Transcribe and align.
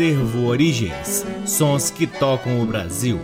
Acervo 0.00 0.46
Origens 0.46 1.26
Sons 1.44 1.90
que 1.90 2.06
tocam 2.06 2.62
o 2.62 2.64
Brasil. 2.64 3.20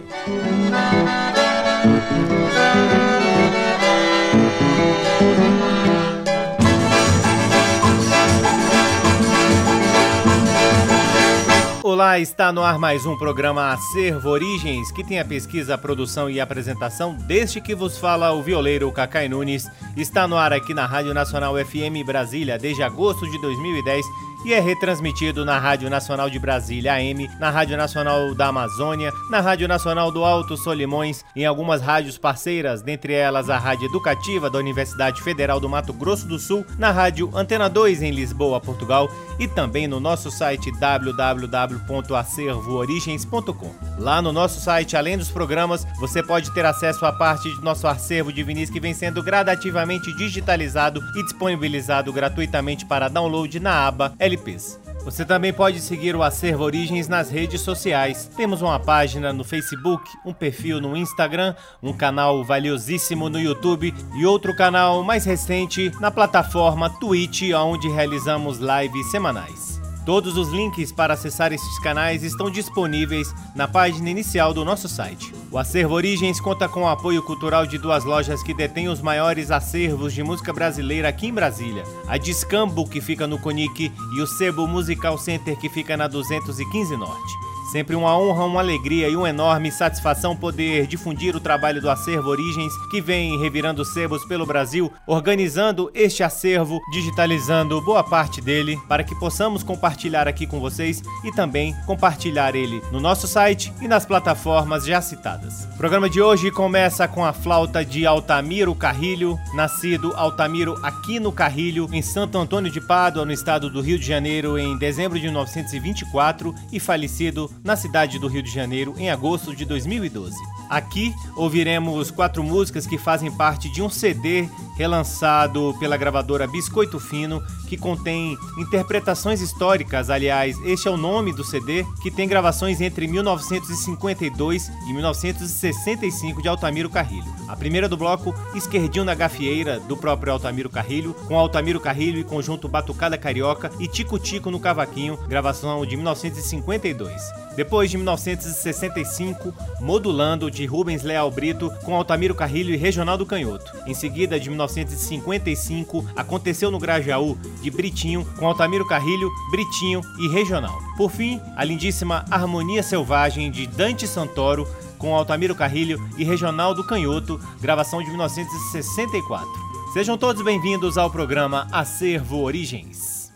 Olá, 11.82 12.18
está 12.18 12.52
no 12.52 12.62
ar 12.62 12.78
mais 12.78 13.06
um 13.06 13.16
programa 13.16 13.72
Acervo 13.72 14.28
Origens, 14.28 14.92
que 14.92 15.02
tem 15.02 15.18
a 15.18 15.24
pesquisa, 15.24 15.76
a 15.76 15.78
produção 15.78 16.28
e 16.28 16.38
a 16.38 16.42
apresentação 16.42 17.14
deste 17.14 17.58
que 17.58 17.74
vos 17.74 17.96
fala 17.96 18.32
o 18.32 18.42
violeiro 18.42 18.92
Cacai 18.92 19.30
Nunes. 19.30 19.66
Está 19.96 20.28
no 20.28 20.36
ar 20.36 20.52
aqui 20.52 20.74
na 20.74 20.84
Rádio 20.84 21.14
Nacional 21.14 21.54
FM 21.56 22.04
Brasília 22.04 22.58
desde 22.58 22.82
agosto 22.82 23.24
de 23.30 23.40
2010 23.40 24.04
e 24.46 24.54
é 24.54 24.60
retransmitido 24.60 25.44
na 25.44 25.58
Rádio 25.58 25.90
Nacional 25.90 26.30
de 26.30 26.38
Brasília 26.38 26.92
AM, 26.92 27.28
na 27.40 27.50
Rádio 27.50 27.76
Nacional 27.76 28.32
da 28.32 28.46
Amazônia, 28.46 29.12
na 29.28 29.40
Rádio 29.40 29.66
Nacional 29.66 30.12
do 30.12 30.24
Alto 30.24 30.56
Solimões, 30.56 31.24
em 31.34 31.44
algumas 31.44 31.82
rádios 31.82 32.16
parceiras, 32.16 32.80
dentre 32.80 33.12
elas 33.12 33.50
a 33.50 33.58
Rádio 33.58 33.88
Educativa 33.88 34.48
da 34.48 34.60
Universidade 34.60 35.20
Federal 35.20 35.58
do 35.58 35.68
Mato 35.68 35.92
Grosso 35.92 36.28
do 36.28 36.38
Sul, 36.38 36.64
na 36.78 36.92
Rádio 36.92 37.28
Antena 37.34 37.68
2 37.68 38.02
em 38.02 38.12
Lisboa, 38.12 38.60
Portugal, 38.60 39.10
e 39.36 39.48
também 39.48 39.88
no 39.88 39.98
nosso 39.98 40.30
site 40.30 40.70
www.acervoorigens.com. 40.78 43.74
Lá 43.98 44.22
no 44.22 44.32
nosso 44.32 44.60
site, 44.60 44.96
além 44.96 45.18
dos 45.18 45.28
programas, 45.28 45.84
você 45.98 46.22
pode 46.22 46.52
ter 46.52 46.64
acesso 46.64 47.04
a 47.04 47.12
parte 47.12 47.52
de 47.52 47.60
nosso 47.64 47.88
acervo 47.88 48.32
de 48.32 48.44
vinis 48.44 48.70
que 48.70 48.78
vem 48.78 48.94
sendo 48.94 49.24
gradativamente 49.24 50.16
digitalizado 50.16 51.02
e 51.16 51.24
disponibilizado 51.24 52.12
gratuitamente 52.12 52.86
para 52.86 53.08
download 53.08 53.58
na 53.58 53.88
aba 53.88 54.14
LP 54.20 54.35
LPs. 54.36 54.78
Você 55.04 55.24
também 55.24 55.52
pode 55.52 55.80
seguir 55.80 56.14
o 56.14 56.22
Acervo 56.22 56.64
Origens 56.64 57.08
nas 57.08 57.30
redes 57.30 57.60
sociais. 57.60 58.30
Temos 58.36 58.60
uma 58.60 58.78
página 58.78 59.32
no 59.32 59.44
Facebook, 59.44 60.10
um 60.24 60.32
perfil 60.32 60.80
no 60.80 60.96
Instagram, 60.96 61.54
um 61.82 61.92
canal 61.92 62.44
valiosíssimo 62.44 63.28
no 63.28 63.40
YouTube 63.40 63.94
e 64.14 64.26
outro 64.26 64.54
canal 64.54 65.02
mais 65.02 65.24
recente 65.24 65.90
na 66.00 66.10
plataforma 66.10 66.90
Twitch, 66.90 67.52
onde 67.54 67.88
realizamos 67.88 68.58
lives 68.58 69.10
semanais. 69.10 69.75
Todos 70.06 70.36
os 70.36 70.50
links 70.50 70.92
para 70.92 71.14
acessar 71.14 71.52
esses 71.52 71.80
canais 71.80 72.22
estão 72.22 72.48
disponíveis 72.48 73.34
na 73.56 73.66
página 73.66 74.08
inicial 74.08 74.54
do 74.54 74.64
nosso 74.64 74.88
site. 74.88 75.34
O 75.50 75.58
Acervo 75.58 75.94
Origens 75.94 76.40
conta 76.40 76.68
com 76.68 76.82
o 76.82 76.88
apoio 76.88 77.20
cultural 77.24 77.66
de 77.66 77.76
duas 77.76 78.04
lojas 78.04 78.40
que 78.40 78.54
detêm 78.54 78.88
os 78.88 79.02
maiores 79.02 79.50
acervos 79.50 80.14
de 80.14 80.22
música 80.22 80.52
brasileira 80.52 81.08
aqui 81.08 81.26
em 81.26 81.34
Brasília: 81.34 81.82
a 82.06 82.16
Discambo, 82.16 82.88
que 82.88 83.00
fica 83.00 83.26
no 83.26 83.36
Conic, 83.36 83.90
e 84.16 84.20
o 84.20 84.28
Sebo 84.28 84.64
Musical 84.68 85.18
Center, 85.18 85.58
que 85.58 85.68
fica 85.68 85.96
na 85.96 86.06
215 86.06 86.96
Norte. 86.96 87.45
Sempre 87.76 87.94
uma 87.94 88.16
honra, 88.16 88.46
uma 88.46 88.60
alegria 88.60 89.06
e 89.06 89.14
uma 89.14 89.28
enorme 89.28 89.70
satisfação 89.70 90.34
poder 90.34 90.86
difundir 90.86 91.36
o 91.36 91.40
trabalho 91.40 91.78
do 91.78 91.90
Acervo 91.90 92.30
Origens, 92.30 92.72
que 92.90 93.02
vem 93.02 93.38
revirando 93.38 93.84
sebos 93.84 94.24
pelo 94.24 94.46
Brasil, 94.46 94.90
organizando 95.06 95.90
este 95.92 96.22
acervo, 96.22 96.80
digitalizando 96.90 97.78
boa 97.82 98.02
parte 98.02 98.40
dele, 98.40 98.80
para 98.88 99.04
que 99.04 99.14
possamos 99.14 99.62
compartilhar 99.62 100.26
aqui 100.26 100.46
com 100.46 100.58
vocês 100.58 101.02
e 101.22 101.30
também 101.32 101.76
compartilhar 101.84 102.54
ele 102.54 102.80
no 102.90 102.98
nosso 102.98 103.28
site 103.28 103.70
e 103.82 103.86
nas 103.86 104.06
plataformas 104.06 104.86
já 104.86 105.02
citadas. 105.02 105.68
O 105.74 105.76
programa 105.76 106.08
de 106.08 106.22
hoje 106.22 106.50
começa 106.50 107.06
com 107.06 107.26
a 107.26 107.34
flauta 107.34 107.84
de 107.84 108.06
Altamiro 108.06 108.74
Carrilho, 108.74 109.38
nascido 109.52 110.14
Altamiro 110.16 110.78
Aquino 110.82 111.30
Carrilho, 111.30 111.86
em 111.92 112.00
Santo 112.00 112.38
Antônio 112.38 112.72
de 112.72 112.80
Pádua, 112.80 113.26
no 113.26 113.32
estado 113.32 113.68
do 113.68 113.82
Rio 113.82 113.98
de 113.98 114.06
Janeiro, 114.06 114.58
em 114.58 114.78
dezembro 114.78 115.20
de 115.20 115.26
1924 115.26 116.54
e 116.72 116.80
falecido 116.80 117.50
na 117.66 117.74
cidade 117.74 118.18
do 118.20 118.28
Rio 118.28 118.42
de 118.42 118.50
Janeiro 118.50 118.94
em 118.96 119.10
agosto 119.10 119.54
de 119.54 119.64
2012. 119.64 120.36
Aqui 120.70 121.12
ouviremos 121.34 122.10
quatro 122.12 122.42
músicas 122.42 122.86
que 122.86 122.96
fazem 122.96 123.30
parte 123.30 123.68
de 123.68 123.82
um 123.82 123.90
CD 123.90 124.48
relançado 124.76 125.74
pela 125.78 125.96
gravadora 125.96 126.46
Biscoito 126.46 127.00
Fino, 127.00 127.42
que 127.66 127.76
contém 127.76 128.36
interpretações 128.58 129.40
históricas. 129.40 130.10
Aliás, 130.10 130.56
este 130.64 130.86
é 130.86 130.90
o 130.90 130.96
nome 130.96 131.32
do 131.32 131.42
CD, 131.42 131.84
que 132.02 132.10
tem 132.10 132.28
gravações 132.28 132.80
entre 132.80 133.08
1952 133.08 134.70
e 134.86 134.92
1965 134.92 136.42
de 136.42 136.48
Altamiro 136.48 136.90
Carrilho. 136.90 137.34
A 137.48 137.56
primeira 137.56 137.88
do 137.88 137.96
bloco, 137.96 138.34
Esquerdinho 138.54 139.04
na 139.04 139.14
Gafieira, 139.14 139.80
do 139.80 139.96
próprio 139.96 140.32
Altamiro 140.32 140.68
Carrilho, 140.68 141.14
com 141.26 141.38
Altamiro 141.38 141.80
Carrilho 141.80 142.20
e 142.20 142.24
conjunto 142.24 142.68
Batucada 142.68 143.16
Carioca 143.16 143.70
e 143.80 143.88
Tico 143.88 144.18
Tico 144.18 144.50
no 144.50 144.60
Cavaquinho, 144.60 145.16
gravação 145.26 145.84
de 145.86 145.96
1952. 145.96 147.46
Depois 147.56 147.90
de 147.90 147.96
1965, 147.96 149.52
Modulando 149.80 150.50
de 150.50 150.66
Rubens 150.66 151.02
Leal 151.02 151.30
Brito 151.30 151.72
com 151.84 151.96
Altamiro 151.96 152.34
Carrilho 152.34 152.74
e 152.74 152.76
Regional 152.76 153.16
do 153.16 153.24
Canhoto. 153.24 153.72
Em 153.86 153.94
seguida, 153.94 154.38
de 154.38 154.50
1955, 154.50 156.04
aconteceu 156.14 156.70
no 156.70 156.78
Grajaú 156.78 157.38
de 157.62 157.70
Britinho 157.70 158.26
com 158.38 158.46
Altamiro 158.46 158.86
Carrilho, 158.86 159.30
Britinho 159.50 160.02
e 160.20 160.28
Regional. 160.28 160.78
Por 160.98 161.10
fim, 161.10 161.40
a 161.56 161.64
lindíssima 161.64 162.26
Harmonia 162.30 162.82
Selvagem 162.82 163.50
de 163.50 163.66
Dante 163.66 164.06
Santoro 164.06 164.68
com 164.98 165.14
Altamiro 165.14 165.54
Carrilho 165.54 165.98
e 166.18 166.24
Regional 166.24 166.74
do 166.74 166.84
Canhoto, 166.84 167.40
gravação 167.60 168.02
de 168.02 168.08
1964. 168.10 169.48
Sejam 169.94 170.18
todos 170.18 170.42
bem-vindos 170.42 170.98
ao 170.98 171.10
programa 171.10 171.66
Acervo 171.72 172.42
Origens. 172.42 173.32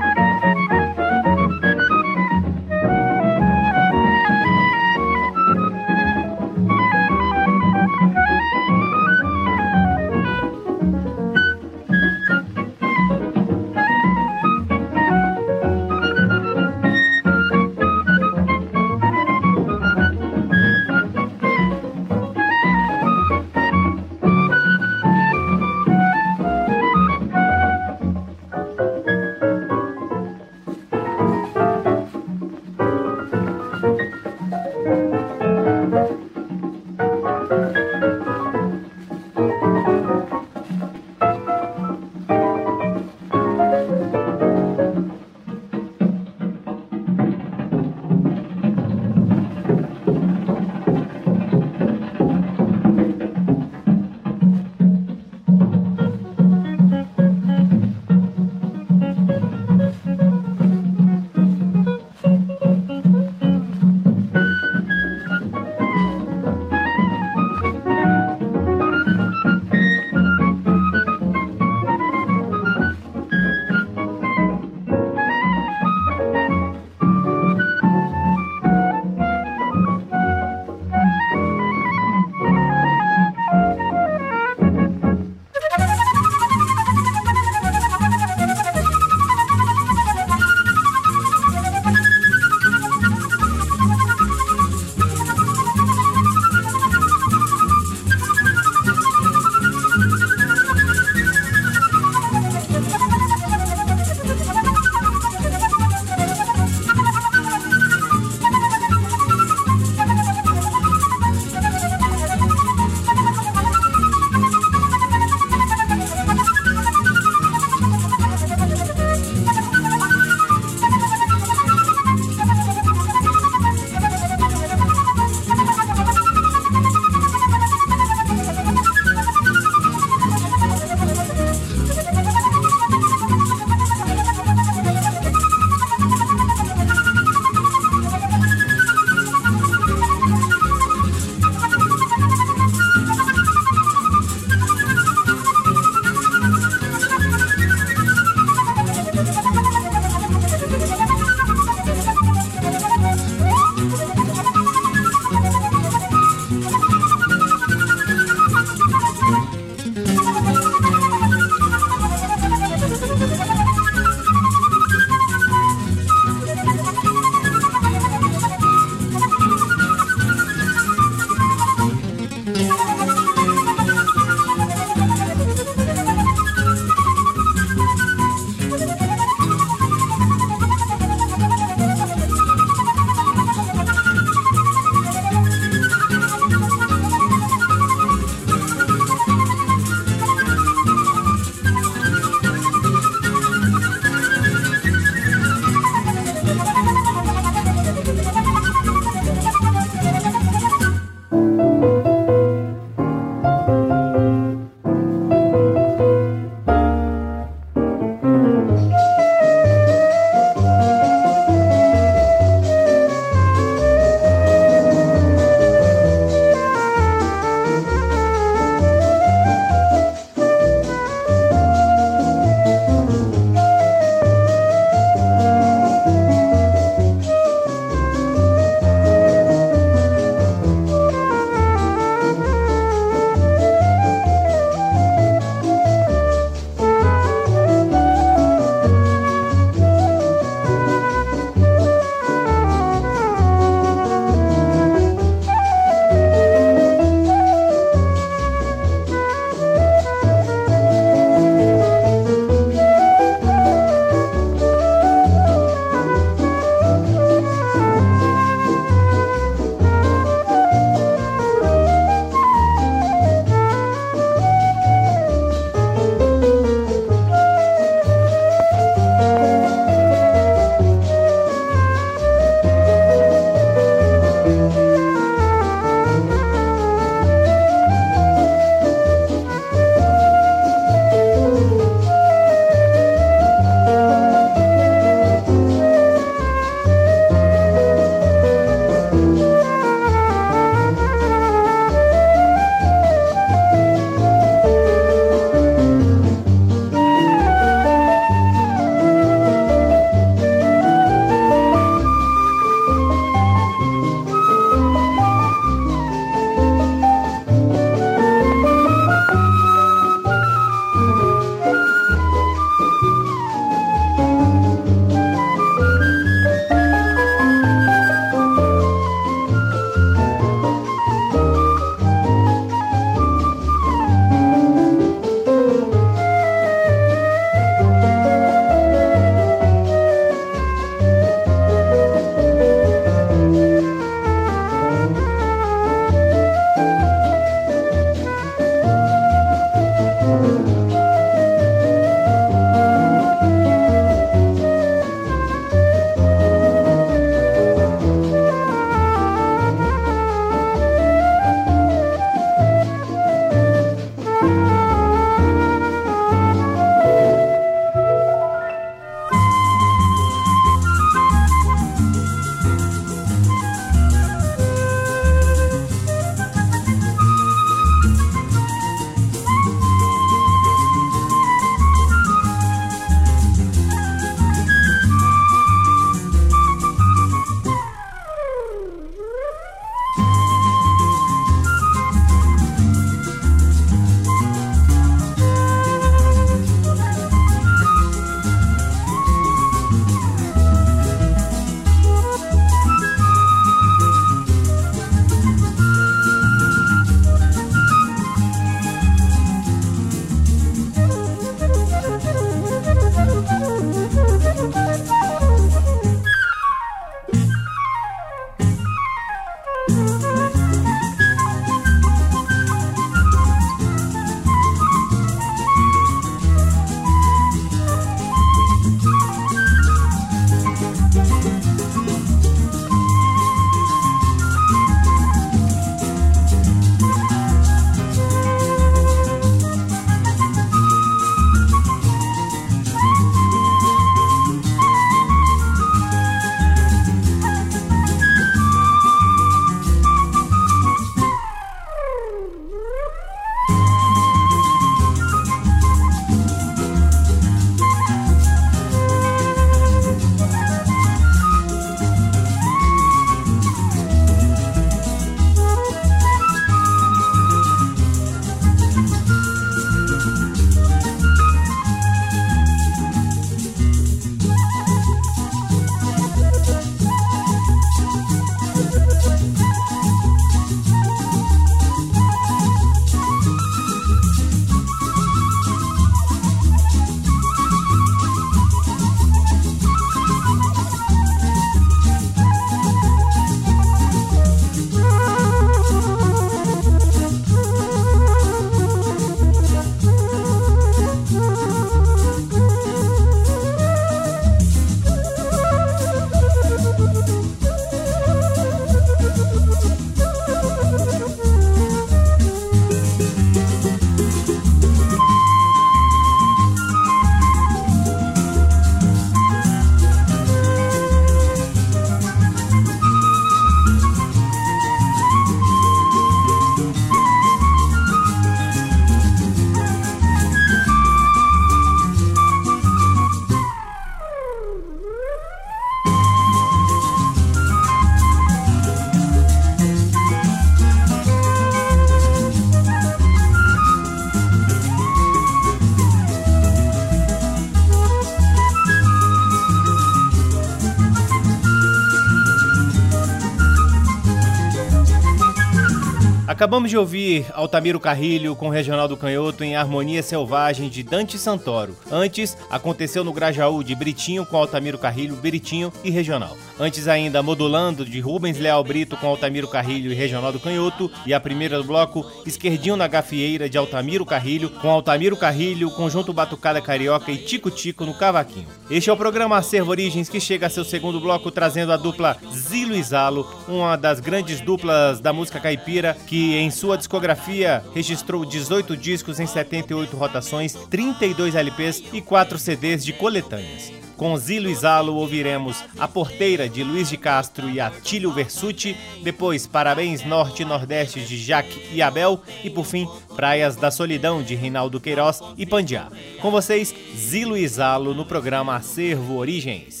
Acabamos 546.61 546.91
de 546.91 546.95
ouvir 546.95 547.47
Altamiro 547.55 547.99
Carrilho 547.99 548.55
com 548.55 548.69
Regional 548.69 549.07
do 549.07 549.17
Canhoto 549.17 549.63
em 549.63 549.75
Harmonia 549.75 550.21
Selvagem 550.21 550.89
de 550.89 551.01
Dante 551.01 551.35
Santoro. 551.35 551.97
Antes, 552.11 552.55
aconteceu 552.69 553.23
no 553.23 553.33
Grajaú 553.33 553.83
de 553.83 553.95
Britinho 553.95 554.45
com 554.45 554.57
Altamiro 554.57 554.99
Carrilho, 554.99 555.35
Britinho 555.35 555.91
e 556.03 556.11
Regional. 556.11 556.55
Antes 556.81 557.07
ainda, 557.07 557.43
Modulando 557.43 558.03
de 558.03 558.19
Rubens 558.19 558.57
Leal 558.57 558.83
Brito 558.83 559.15
com 559.15 559.27
Altamiro 559.27 559.67
Carrilho 559.67 560.11
e 560.11 560.15
Regional 560.15 560.51
do 560.51 560.59
Canhoto. 560.59 561.11
E 561.27 561.31
a 561.31 561.39
primeira 561.39 561.77
do 561.77 561.83
bloco, 561.83 562.25
Esquerdinho 562.43 562.95
na 562.95 563.07
Gafieira 563.07 563.69
de 563.69 563.77
Altamiro 563.77 564.25
Carrilho 564.25 564.67
com 564.67 564.89
Altamiro 564.89 565.37
Carrilho, 565.37 565.91
Conjunto 565.91 566.33
Batucada 566.33 566.81
Carioca 566.81 567.31
e 567.31 567.37
Tico 567.37 567.69
Tico 567.69 568.03
no 568.03 568.15
Cavaquinho. 568.15 568.65
Este 568.89 569.11
é 569.11 569.13
o 569.13 569.17
programa 569.17 569.57
Acervo 569.57 569.91
Origens 569.91 570.27
que 570.27 570.39
chega 570.39 570.65
a 570.65 570.69
seu 570.71 570.83
segundo 570.83 571.19
bloco 571.19 571.51
trazendo 571.51 571.91
a 571.91 571.97
dupla 571.97 572.35
Zilo 572.51 572.95
e 572.95 573.03
Zalo, 573.03 573.47
uma 573.67 573.95
das 573.95 574.19
grandes 574.19 574.59
duplas 574.59 575.19
da 575.19 575.31
música 575.31 575.59
caipira 575.59 576.17
que 576.25 576.55
em 576.55 576.71
sua 576.71 576.97
discografia 576.97 577.83
registrou 577.93 578.43
18 578.43 578.97
discos 578.97 579.39
em 579.39 579.45
78 579.45 580.17
rotações, 580.17 580.73
32 580.89 581.53
LPs 581.53 582.05
e 582.11 582.21
4 582.21 582.57
CDs 582.57 583.05
de 583.05 583.13
coletâneas. 583.13 584.01
Com 584.21 584.37
Zilo 584.37 584.69
e 584.69 584.75
Zalo 584.75 585.15
ouviremos 585.15 585.83
A 585.97 586.07
Porteira 586.07 586.69
de 586.69 586.83
Luiz 586.83 587.09
de 587.09 587.17
Castro 587.17 587.67
e 587.67 587.79
Atílio 587.79 588.31
Versuti, 588.31 588.95
depois 589.23 589.65
Parabéns 589.65 590.23
Norte 590.23 590.61
e 590.61 590.65
Nordeste 590.65 591.21
de 591.21 591.39
Jaque 591.39 591.89
e 591.91 592.03
Abel 592.03 592.39
e 592.63 592.69
por 592.69 592.85
fim 592.85 593.09
Praias 593.35 593.75
da 593.75 593.89
Solidão 593.89 594.43
de 594.43 594.53
Reinaldo 594.53 594.99
Queiroz 594.99 595.41
e 595.57 595.65
Pandiá. 595.65 596.07
Com 596.39 596.51
vocês, 596.51 596.93
Zilo 597.17 597.57
e 597.57 597.67
Zalo 597.67 598.13
no 598.13 598.23
programa 598.23 598.75
Acervo 598.75 599.37
Origens. 599.37 600.00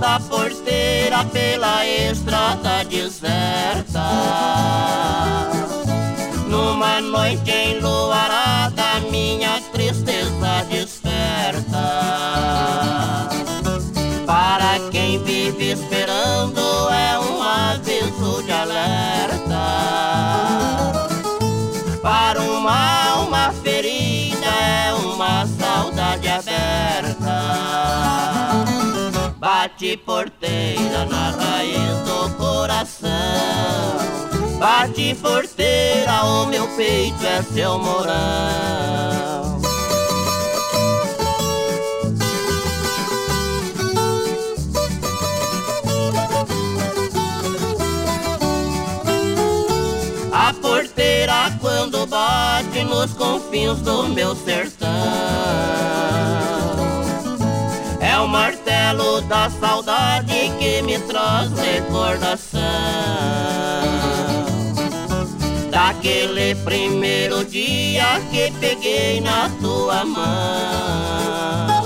Da 0.00 0.18
porteira 0.18 1.22
pela 1.26 1.86
estrada 1.86 2.82
deserta. 2.88 4.00
Numa 6.48 7.02
noite 7.02 7.50
enluarada, 7.50 9.00
minha 9.10 9.60
tristeza 9.72 10.64
desperta. 10.70 11.86
Para 14.26 14.80
quem 14.90 15.22
vive 15.22 15.72
esperando, 15.72 16.60
é 16.90 17.18
um 17.18 17.42
aviso 17.42 18.42
de 18.42 18.52
alerta. 18.52 19.60
Para 22.02 22.40
uma 22.40 23.12
alma 23.16 23.52
ferida, 23.62 24.46
é 24.46 24.94
uma 24.94 25.46
saudade 25.46 26.26
aberta 26.26 27.19
bate 29.40 29.96
porteira 29.96 31.06
na 31.06 31.30
raiz 31.30 31.98
do 32.04 32.36
coração. 32.36 33.08
Bate 34.58 35.14
porteira, 35.14 36.22
o 36.24 36.46
meu 36.46 36.68
peito 36.76 37.24
é 37.24 37.42
seu 37.42 37.78
morão. 37.78 39.58
A 50.32 50.52
porteira 50.60 51.50
quando 51.62 52.06
bate 52.06 52.84
nos 52.84 53.14
confins 53.14 53.78
do 53.80 54.06
meu 54.08 54.36
sertão 54.36 54.90
martelo 58.30 59.20
da 59.22 59.50
saudade 59.50 60.52
que 60.58 60.80
me 60.82 60.98
traz 61.00 61.50
recordação. 61.58 62.60
Daquele 65.70 66.54
primeiro 66.54 67.44
dia 67.44 68.20
que 68.30 68.52
peguei 68.60 69.20
na 69.20 69.50
tua 69.60 70.04
mão. 70.04 71.82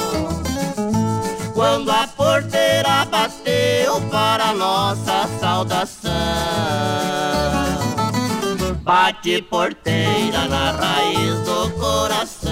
Quando 1.54 1.90
a 1.90 2.06
porteira 2.08 3.06
bateu 3.06 4.00
para 4.10 4.52
nossa 4.52 5.28
saudação. 5.40 6.12
Bate 8.82 9.40
porteira 9.42 10.46
na 10.46 10.72
raiz 10.72 11.40
do 11.40 11.70
coração 11.80 12.43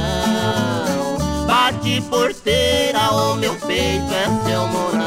Bate 1.82 2.00
porteira, 2.02 3.10
o 3.10 3.34
meu 3.34 3.56
peito 3.56 4.14
é 4.14 4.26
seu 4.46 4.68
morão. 4.68 5.02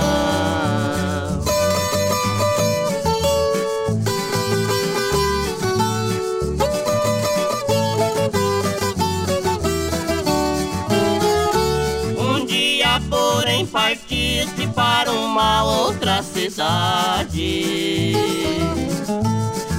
Um 12.20 12.46
dia, 12.46 13.00
porém, 13.10 13.66
partiste 13.66 14.68
para 14.76 15.10
uma 15.14 15.64
outra 15.64 16.22
cidade 16.22 18.14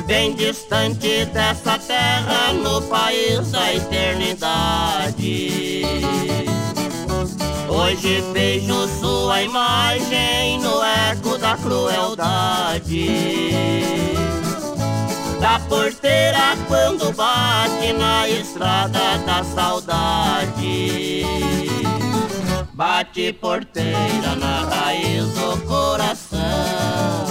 bem 0.06 0.34
distante 0.34 1.26
dessa 1.26 1.78
terra, 1.78 2.54
no 2.54 2.80
país 2.88 3.50
da 3.50 3.74
eternidade. 3.74 5.26
Hoje 7.76 8.22
vejo 8.32 8.88
sua 8.98 9.42
imagem 9.42 10.58
no 10.60 10.82
eco 10.82 11.36
da 11.36 11.58
crueldade. 11.58 13.10
Da 15.38 15.60
porteira 15.68 16.56
quando 16.68 17.12
bate 17.12 17.92
na 17.92 18.26
estrada 18.30 19.18
da 19.26 19.44
saudade. 19.44 21.22
Bate 22.72 23.34
porteira 23.34 24.34
na 24.40 24.64
raiz 24.64 25.26
do 25.34 25.60
coração. 25.66 27.26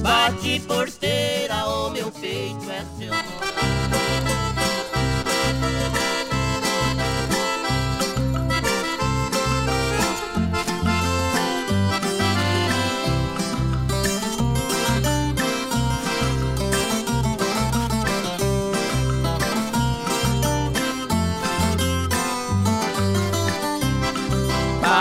Bate 0.00 0.58
porteira, 0.60 1.66
o 1.66 1.90
meu 1.90 2.10
peito 2.12 2.70
é 2.70 2.82
seu 2.98 3.12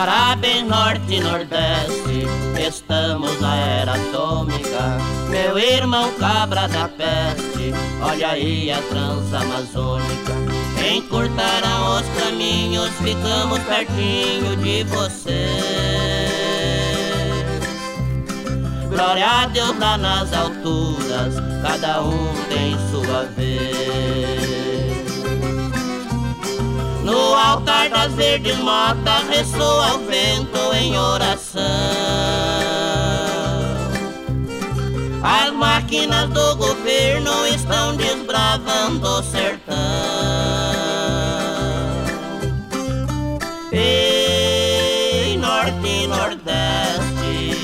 Parabéns 0.04 0.68
Norte 0.68 1.14
e 1.14 1.20
Nordeste, 1.20 2.26
estamos 2.68 3.40
na 3.40 3.56
era 3.56 3.94
atômica. 3.94 4.98
Meu 5.30 5.60
irmão 5.60 6.12
cabra 6.16 6.68
da 6.68 6.88
peste, 6.88 7.72
olha 8.02 8.30
aí 8.30 8.72
a 8.72 8.82
transamazônica. 8.82 10.34
Encurtarão 10.92 12.00
os 12.00 12.20
caminhos, 12.20 12.90
ficamos 12.94 13.60
pertinho 13.60 14.56
de 14.56 14.84
você. 14.86 15.46
Glória 18.90 19.28
a 19.28 19.46
Deus 19.46 19.78
lá 19.78 20.00
nas 20.00 20.34
alturas, 20.34 21.36
cada 21.62 22.02
um 22.02 22.34
tem 22.50 22.76
sua 22.90 23.26
vez. 23.38 24.51
No 27.04 27.36
altar 27.36 27.90
das 27.90 28.14
verdes 28.14 28.58
motas 28.58 29.28
ressoa 29.30 29.96
o 29.96 30.06
vento 30.06 30.74
em 30.76 30.98
oração. 30.98 31.62
As 35.24 35.52
máquinas 35.52 36.30
do 36.30 36.56
governo 36.56 37.48
estão 37.48 37.96
desbravando 37.96 39.08
o 39.08 39.24
sertão. 39.24 39.76
Ei, 43.72 45.38
norte 45.38 45.88
e 45.88 46.08
nordeste, 46.08 47.56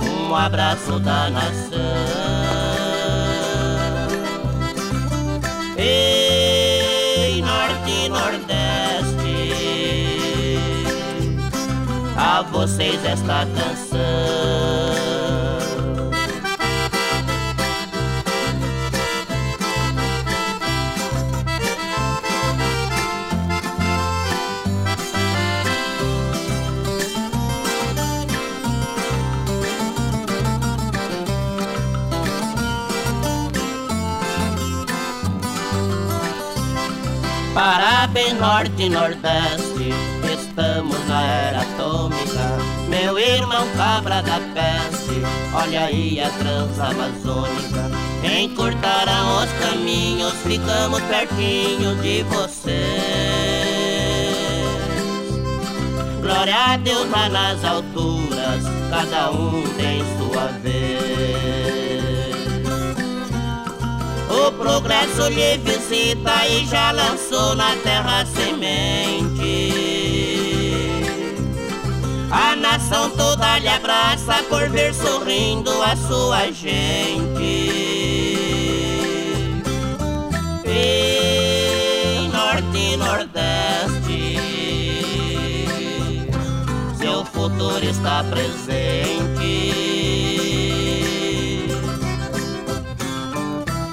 um 0.00 0.34
abraço 0.34 0.98
da 1.00 1.30
nação. 1.30 1.82
Ei, 5.76 6.21
vocês 12.62 13.04
esta 13.04 13.44
canção. 13.44 13.98
Parabéns, 37.52 38.34
Norte 38.38 38.82
e 38.84 38.88
Nordeste 38.88 39.71
irmão 43.22 43.66
cabra 43.76 44.22
da 44.22 44.40
peste, 44.52 45.22
olha 45.54 45.84
aí 45.84 46.20
a 46.20 46.28
transamazônica. 46.30 47.90
Encurtarão 48.24 49.42
os 49.42 49.50
caminhos, 49.64 50.32
ficamos 50.44 51.00
pertinho 51.02 51.94
de 51.96 52.22
você. 52.24 52.82
Glória 56.20 56.56
a 56.56 56.76
Deus 56.76 57.10
lá 57.10 57.28
nas 57.28 57.64
alturas, 57.64 58.62
cada 58.90 59.30
um 59.30 59.62
tem 59.76 60.02
sua 60.18 60.46
vez. 60.62 61.02
O 64.30 64.52
progresso 64.52 65.28
lhe 65.28 65.58
visita 65.58 66.46
e 66.48 66.66
já 66.66 66.90
lançou 66.90 67.54
na 67.54 67.74
terra 67.76 68.24
semente. 68.26 69.31
A 72.32 72.56
nação 72.56 73.10
toda 73.10 73.58
lhe 73.58 73.68
abraça 73.68 74.42
por 74.48 74.68
ver 74.70 74.92
sorrindo 74.94 75.70
a 75.82 75.94
sua 75.94 76.50
gente. 76.50 77.70
E 80.66 82.28
norte 82.32 82.78
e 82.78 82.96
nordeste 82.96 83.72
futuro 87.42 87.84
está 87.84 88.22
presente. 88.24 89.72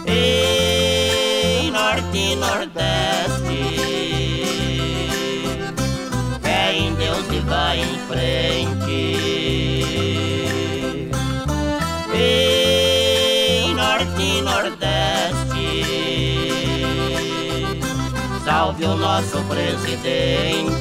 E 0.06 1.72
norte 1.72 2.18
e 2.18 2.36
nordeste, 2.36 3.39
o 18.90 18.96
nosso 18.96 19.44
presidente. 19.44 20.80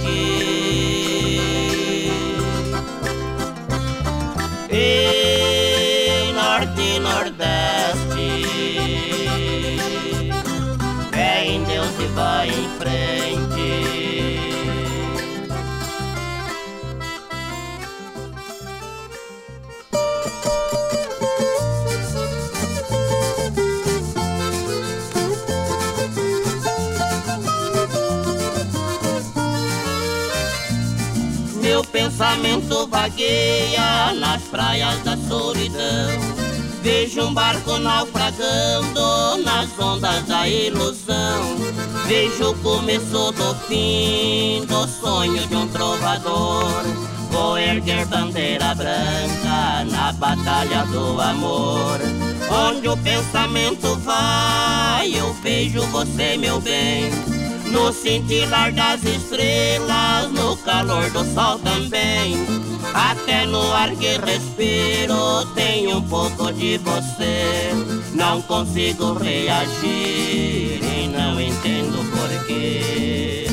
e 4.71 6.33
norte 6.33 6.81
e 6.81 6.99
nordeste. 7.01 8.47
Fé 11.11 11.47
em 11.47 11.65
Deus 11.65 11.89
e 12.01 12.07
vai 12.15 12.49
em 12.49 12.69
frente. 12.79 12.98
Pensamento 32.19 32.89
vagueia 32.89 34.13
nas 34.15 34.43
praias 34.43 34.99
da 35.05 35.17
solidão. 35.17 36.19
Vejo 36.83 37.23
um 37.23 37.33
barco 37.33 37.79
naufragando 37.79 39.37
nas 39.45 39.69
ondas 39.79 40.25
da 40.25 40.49
ilusão. 40.49 41.57
Vejo 42.09 42.51
o 42.51 42.55
começo 42.57 43.31
do 43.31 43.55
fim 43.69 44.67
do 44.67 44.89
sonho 44.89 45.47
de 45.47 45.55
um 45.55 45.69
trovador. 45.69 46.83
Vou 47.31 47.57
erguer 47.57 48.05
bandeira 48.07 48.75
branca 48.75 49.85
na 49.89 50.13
batalha 50.15 50.87
do 50.87 51.21
amor. 51.21 52.01
Onde 52.51 52.89
o 52.89 52.97
pensamento 52.97 53.95
vai, 54.01 55.15
eu 55.15 55.33
vejo 55.35 55.83
você, 55.83 56.37
meu 56.37 56.61
bem. 56.61 57.38
No 57.71 57.93
cintilar 57.93 58.73
das 58.73 59.03
estrelas, 59.05 60.31
no 60.33 60.57
calor 60.59 61.11
do 61.11 61.25
sol 61.35 61.59
também. 61.59 62.37
Até 62.95 63.47
no 63.47 63.73
ar 63.73 63.91
que 63.91 64.19
respiro 64.19 65.45
tem 65.55 65.93
um 65.93 66.03
pouco 66.03 66.53
de 66.53 66.79
você. 66.79 67.71
Não 68.15 68.41
consigo 68.43 69.15
reagir 69.15 70.81
e 70.83 71.09
não 71.13 71.41
entendo 71.41 71.99
porquê. 72.11 73.47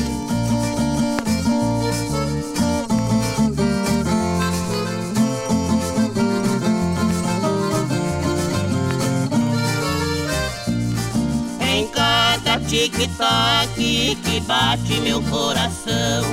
Tic-tac 12.66 13.74
que 13.74 14.40
bate 14.40 15.00
meu 15.00 15.22
coração. 15.22 16.24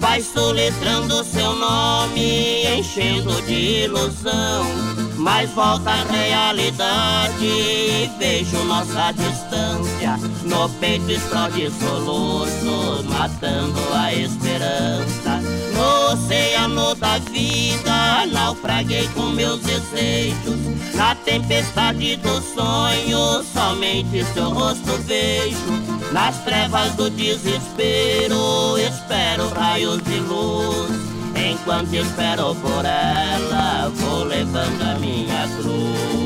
Vai 0.00 0.20
soletrando 0.22 1.22
seu 1.24 1.54
nome, 1.54 2.64
enchendo 2.78 3.40
de 3.42 3.84
ilusão. 3.84 4.64
Mas 5.16 5.50
volta 5.50 5.90
à 5.90 6.04
realidade 6.04 7.44
e 7.44 8.10
vejo 8.18 8.58
nossa 8.64 9.12
distância. 9.12 10.18
No 10.44 10.68
peito 10.80 11.10
explode 11.10 11.70
soluços, 11.70 13.04
matando 13.06 13.80
a 13.94 14.12
esperança 14.12 15.41
No 15.74 16.12
oceano 16.12 16.94
da 16.94 17.18
vida, 17.18 18.26
naufraguei 18.26 19.08
com 19.14 19.26
meus 19.30 19.60
desejos 19.60 20.72
na 20.94 21.16
tempestade 21.16 22.16
dos 22.16 22.44
sonhos, 22.54 23.46
somente 23.52 24.24
seu 24.32 24.50
rosto 24.50 24.92
vejo. 25.04 25.56
Nas 26.12 26.36
trevas 26.44 26.94
do 26.94 27.10
desespero, 27.10 28.78
espero 28.78 29.48
raios 29.48 30.02
de 30.04 30.20
luz. 30.20 30.90
Enquanto 31.34 31.92
espero 31.94 32.54
por 32.54 32.84
ela, 32.84 33.90
vou 33.94 34.24
levando 34.24 34.82
a 34.82 34.98
minha 34.98 35.48
cruz. 35.56 36.21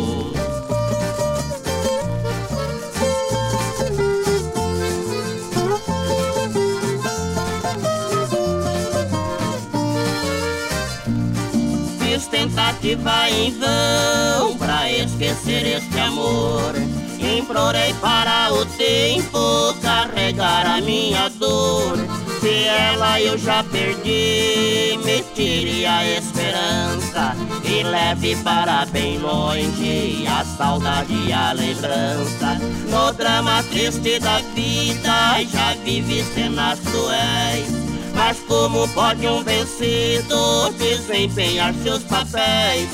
Tentativa 12.57 13.29
em 13.29 13.53
vão 13.59 14.57
pra 14.57 14.90
esquecer 14.90 15.77
este 15.77 16.01
amor. 16.01 16.73
Implorei 17.19 17.92
para 18.01 18.53
o 18.53 18.64
tempo 18.64 19.75
carregar 19.83 20.66
a 20.66 20.81
minha 20.81 21.29
dor. 21.29 21.99
Se 22.40 22.64
ela 22.64 23.21
eu 23.21 23.37
já 23.37 23.62
perdi, 23.64 24.99
me 25.05 25.23
tire 25.35 25.85
a 25.85 26.05
esperança 26.16 27.37
e 27.64 27.83
leve 27.83 28.37
para 28.37 28.87
bem 28.87 29.19
longe 29.19 30.25
a 30.27 30.45
saudade 30.45 31.12
e 31.12 31.33
a 31.33 31.53
lembrança. 31.53 32.59
No 32.88 33.12
drama 33.12 33.62
triste 33.64 34.19
da 34.19 34.38
vida 34.55 35.42
já 35.53 35.75
vivi 35.85 36.25
cenas 36.35 36.79
cruéis. 36.81 37.86
Mas 38.16 38.40
como 38.40 38.88
pode 38.88 39.29
um 39.29 39.44
vencido 39.44 40.72
desempenhar 40.79 41.72
seus 41.83 42.02
papéis? 42.02 42.88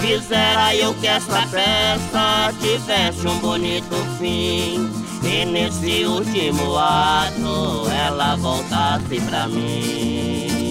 Quisera 0.00 0.74
eu 0.74 0.92
que 0.94 1.06
essa 1.06 1.46
peça 1.46 2.52
tivesse 2.60 3.26
um 3.26 3.38
bonito 3.38 3.94
fim 4.18 4.90
E 5.22 5.46
nesse 5.46 6.04
último 6.04 6.76
ato 6.76 7.88
ela 7.88 8.36
voltasse 8.36 9.20
pra 9.20 9.46
mim 9.48 10.63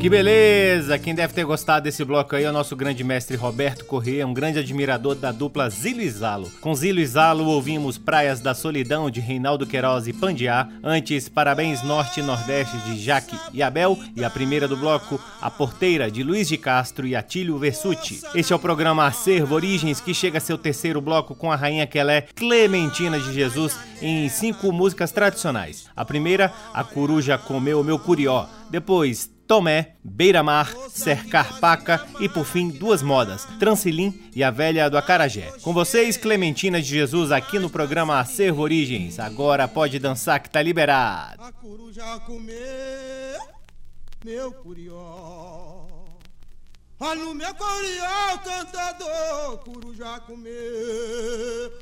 que 0.00 0.08
beleza! 0.08 0.98
Quem 0.98 1.14
deve 1.14 1.34
ter 1.34 1.44
gostado 1.44 1.84
desse 1.84 2.02
bloco 2.06 2.34
aí 2.34 2.44
é 2.44 2.48
o 2.48 2.54
nosso 2.54 2.74
grande 2.74 3.04
mestre 3.04 3.36
Roberto 3.36 3.84
Corrêa, 3.84 4.26
um 4.26 4.32
grande 4.32 4.58
admirador 4.58 5.14
da 5.14 5.30
dupla 5.30 5.68
Zilo 5.68 6.00
e 6.00 6.08
Zalo. 6.08 6.50
Com 6.58 6.74
Zilo 6.74 7.00
e 7.00 7.06
Zalo 7.06 7.44
ouvimos 7.44 7.98
Praias 7.98 8.40
da 8.40 8.54
Solidão 8.54 9.10
de 9.10 9.20
Reinaldo 9.20 9.66
Queiroz 9.66 10.06
e 10.06 10.14
Pandiá, 10.14 10.66
antes 10.82 11.28
Parabéns 11.28 11.82
Norte 11.82 12.20
e 12.20 12.22
Nordeste 12.22 12.78
de 12.78 12.98
Jaque 12.98 13.38
e 13.52 13.62
Abel 13.62 13.98
e 14.16 14.24
a 14.24 14.30
primeira 14.30 14.66
do 14.66 14.74
bloco 14.74 15.20
A 15.38 15.50
Porteira 15.50 16.10
de 16.10 16.22
Luiz 16.22 16.48
de 16.48 16.56
Castro 16.56 17.06
e 17.06 17.14
Atílio 17.14 17.58
Versuti. 17.58 18.22
Este 18.34 18.54
é 18.54 18.56
o 18.56 18.58
programa 18.58 19.04
Acervo 19.04 19.54
Origens 19.54 20.00
que 20.00 20.14
chega 20.14 20.38
a 20.38 20.40
seu 20.40 20.56
terceiro 20.56 21.02
bloco 21.02 21.34
com 21.34 21.52
a 21.52 21.56
rainha 21.56 21.86
Quelé 21.86 22.22
Clementina 22.34 23.20
de 23.20 23.34
Jesus 23.34 23.78
em 24.00 24.30
cinco 24.30 24.72
músicas 24.72 25.12
tradicionais. 25.12 25.90
A 25.94 26.06
primeira, 26.06 26.50
A 26.72 26.82
Coruja 26.82 27.36
Comeu 27.36 27.84
Meu 27.84 27.98
Curió. 27.98 28.46
Depois, 28.70 29.28
Tomé, 29.50 29.96
Beira-Mar, 30.04 30.72
Cercar 30.90 31.58
Paca 31.58 32.06
e, 32.20 32.28
por 32.28 32.44
fim, 32.44 32.68
duas 32.68 33.02
modas, 33.02 33.44
Transilim 33.58 34.30
e 34.32 34.44
a 34.44 34.50
Velha 34.52 34.88
do 34.88 34.96
Acarajé. 34.96 35.50
Com 35.62 35.74
vocês, 35.74 36.16
Clementina 36.16 36.80
de 36.80 36.86
Jesus, 36.86 37.32
aqui 37.32 37.58
no 37.58 37.68
programa 37.68 38.20
Acervo 38.20 38.62
Origens. 38.62 39.18
Agora 39.18 39.66
pode 39.66 39.98
dançar 39.98 40.38
que 40.38 40.48
tá 40.48 40.62
liberado. 40.62 41.42
A 41.42 41.50
coruja 41.50 42.20
comeu, 42.20 43.40
meu 44.24 44.52
curió. 44.52 45.84
Olha 47.00 47.24
o 47.28 47.34
meu 47.34 47.52
curió, 47.52 48.38
cantador, 48.44 49.58
coruja 49.64 50.20
comeu, 50.28 51.72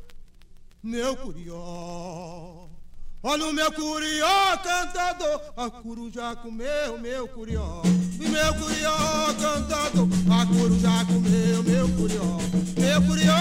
meu 0.83 1.15
curió. 1.19 2.68
Olha 3.21 3.47
o 3.47 3.53
meu 3.53 3.73
curió 3.73 4.27
cantador, 4.63 5.41
a 5.57 5.69
coruja 5.69 6.37
comeu 6.37 6.99
meu 7.01 7.27
curió. 7.27 7.83
Meu 8.17 8.55
curió 8.55 8.93
cantador, 9.41 10.09
a 10.31 10.47
coruja 10.47 11.05
comeu 11.05 11.63
meu 11.65 11.89
curió. 11.97 12.23
Meu 12.79 13.03
curió 13.03 13.35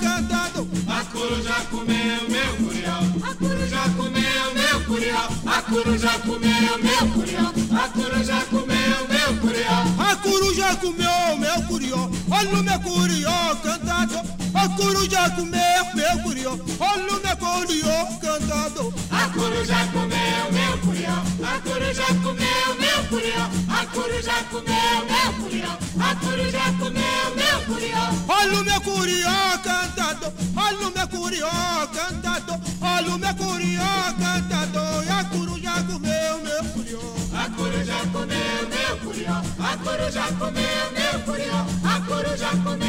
cantador, 0.00 0.66
a 0.86 1.04
coruja 1.06 1.54
comeu 1.72 2.28
meu 2.28 2.56
curió. 2.56 2.92
A 3.28 3.34
coruja 3.34 3.90
comeu 3.96 4.54
meu 4.54 4.84
curió. 4.84 5.16
A 5.44 5.62
coruja 5.62 6.18
comeu 6.20 6.78
meu 6.78 7.12
curió. 7.12 7.52
A 7.76 7.88
coruja 7.88 8.46
comeu 8.48 9.08
meu 9.08 9.40
curió. 9.40 9.72
A 9.98 10.16
coruja 10.16 10.76
comeu 10.76 11.36
meu 11.36 11.62
curió. 11.66 12.10
Olha 12.30 12.50
o 12.50 12.62
meu 12.62 12.80
curió 12.80 13.56
cantador, 13.60 14.22
a 14.66 14.68
coruja 14.70 15.30
comeu 15.30 15.84
meu 15.94 16.22
curió. 16.22 16.58
Olha 16.80 17.14
o 17.14 17.20
meu 17.22 17.36
curió 17.36 18.18
cantador. 18.20 18.92
A 19.10 19.28
coruja 19.28 19.88
comeu 19.92 20.52
meu 20.52 20.78
curió, 20.78 21.14
a 21.46 21.60
coruja 21.60 22.06
comeu 22.22 22.74
meu 22.80 23.04
curió, 23.08 23.42
a 23.68 23.86
coruja 23.86 24.44
comeu 24.50 24.98
meu 25.06 25.32
curió, 25.40 25.78
a 26.00 26.14
coruja 26.16 26.64
comeu 26.80 27.36
meu 27.36 27.60
curió. 27.66 27.98
Olha 28.28 28.60
o 28.60 28.64
meu 28.64 28.80
curió 28.80 29.30
cantador, 29.62 30.32
olha 30.56 30.88
o 30.88 30.90
meu 30.90 31.08
curió 31.08 31.48
cantador, 31.94 32.58
olha 32.80 33.14
o 33.14 33.18
meu 33.18 33.34
curió 33.36 33.82
cantador, 34.18 35.04
e 35.04 35.08
a 35.08 35.24
coruja 35.24 35.72
comeu 35.84 36.38
meu 36.40 36.64
curió. 36.72 37.00
A 37.36 37.50
coruja 37.50 37.98
comeu 38.12 38.68
meu 38.68 38.96
curió, 39.04 39.42
a 39.60 39.76
coruja 39.76 40.24
comeu 40.38 40.92
meu 40.92 41.20
curió, 41.20 41.66
a 41.84 42.00
coruja 42.00 42.50
comeu 42.64 42.85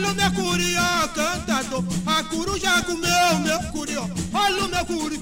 Olha 0.00 0.12
o 0.12 0.14
meu 0.14 0.32
curió 0.32 0.82
cantador, 1.14 1.84
a 2.06 2.24
coruja 2.24 2.82
comeu 2.84 3.38
meu 3.40 3.58
curió. 3.70 4.08
Olha 4.32 4.64
o 4.64 4.68
meu 4.68 4.86
curió 4.86 5.20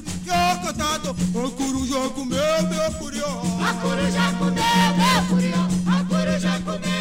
cantador, 0.63 1.17
a 1.19 1.51
coruja 1.51 2.11
comeu 2.15 2.63
meu 2.69 2.93
curió. 2.93 3.27
A 3.61 3.75
coruja 3.75 4.33
comeu 4.39 4.95
meu 4.97 5.27
curió, 5.29 5.59
a 5.85 6.05
coruja 6.05 6.61
comeu 6.65 6.98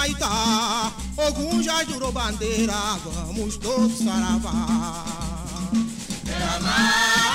porta 0.00 0.18
do 0.18 0.30
Maitá. 0.30 0.92
Ogum 1.16 1.62
já 1.62 1.84
jurou 1.84 2.12
bandeira, 2.12 2.72
vamos 3.04 3.56
todos 3.58 3.98
saravá. 3.98 5.04
Beramar, 6.24 7.29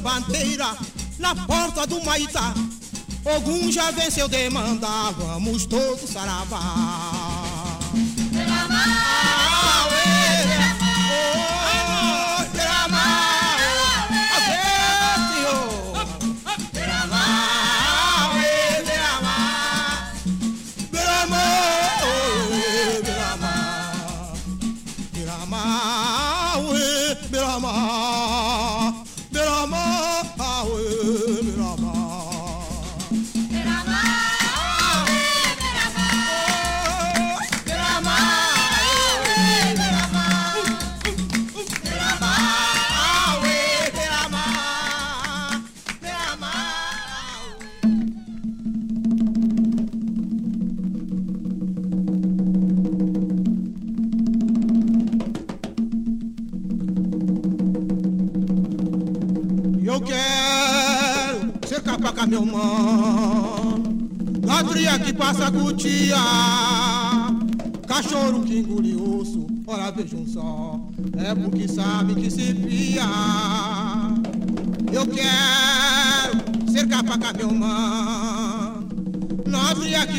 jurou 0.00 0.02
bandeira 0.02 0.76
na 1.18 1.34
porta 1.34 1.86
do 1.86 2.02
Maitá. 2.02 2.54
Ogum 3.24 3.70
já 3.70 3.90
venceu 3.90 4.26
demanda, 4.28 4.88
vamos 5.12 5.66
todos 5.66 6.10
saravá. 6.10 7.19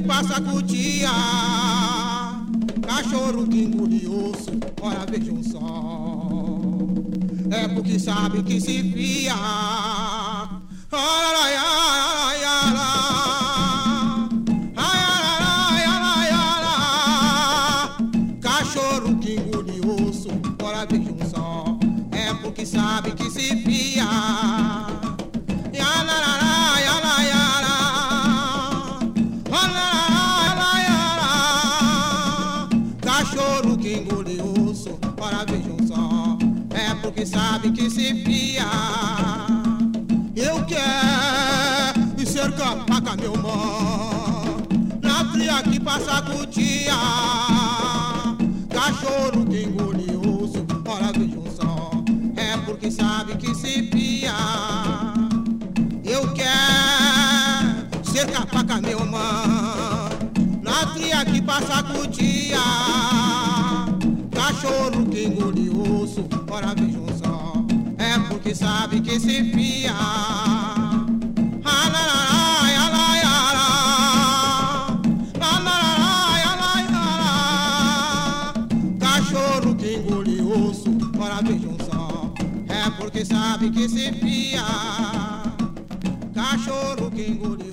Ladria 0.02 0.08
que 0.08 0.08
passa 0.08 0.42
cutia, 0.42 1.12
cachorro 2.82 3.48
que 3.48 3.64
engole 3.64 4.08
osso, 4.08 4.52
ora 4.82 5.06
vejam 5.06 5.44
só, 5.44 6.30
é 7.52 7.68
porque 7.68 8.00
sabe 8.00 8.42
que 8.44 8.60
se 8.60 8.84
fia. 8.92 10.11
Cachorro 48.92 49.46
que 49.46 49.64
engole 49.64 50.18
osso, 50.18 50.66
ora 50.86 51.14
vejam 51.14 51.46
só. 51.56 51.92
É 52.36 52.58
porque 52.58 52.92
sabe 52.92 53.38
que 53.38 53.56
se 53.56 53.84
pia. 53.84 54.34
Eu 56.04 56.34
quero 56.34 58.04
ser 58.04 58.30
capaca, 58.30 58.82
meu 58.82 59.06
mano. 59.06 60.10
Na 60.62 60.88
fria 60.94 61.24
que 61.24 61.42
passa 61.42 61.82
com 61.84 62.06
dia. 62.08 62.58
Cachorro 64.36 65.06
que 65.06 65.24
engole 65.24 65.70
osso, 65.70 66.26
ora 66.50 66.76
vejam 66.76 67.06
só. 67.18 67.54
É 67.98 68.20
porque 68.28 68.54
sabe 68.54 69.00
que 69.00 69.18
se 69.22 69.54
fia. 69.54 69.94
Cachorro 71.64 72.31
Porque 83.22 83.36
sabe 83.36 83.72
que 83.72 83.88
se 83.88 84.12
fia. 84.14 84.64
Cachorro 86.34 87.12
que 87.12 87.28
engole 87.28 87.71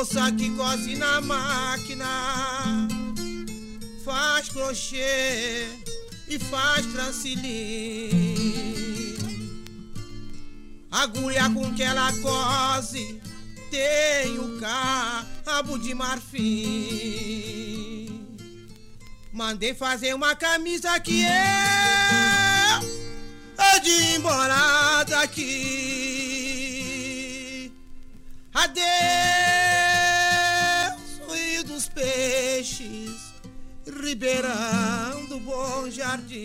Moça 0.00 0.32
que 0.32 0.48
cose 0.56 0.96
na 0.96 1.20
máquina, 1.20 2.88
faz 4.02 4.48
crochê 4.48 5.68
e 6.26 6.38
faz 6.38 6.86
transilim. 6.86 8.08
Agulha 10.90 11.50
com 11.50 11.74
que 11.74 11.82
ela 11.82 12.10
cose 12.22 13.20
tem 13.70 14.38
o 14.38 14.58
cabo 14.58 15.76
de 15.76 15.94
marfim. 15.94 17.28
Mandei 19.34 19.74
fazer 19.74 20.14
uma 20.14 20.34
camisa 20.34 20.98
que 20.98 21.26
é 21.26 22.80
de 23.82 24.14
embora 24.14 25.04
daqui. 25.04 26.00
Adeus, 28.54 29.69
Ribeirão 34.10 35.24
do 35.28 35.38
Bom 35.38 35.88
Jardim. 35.88 36.40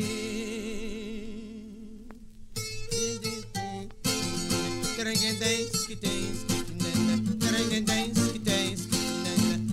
Taranguendens 4.95 5.71
que 5.87 5.95
tens, 5.95 6.45
taranguendens 7.39 8.19
que 8.31 8.37
tens, 8.37 8.87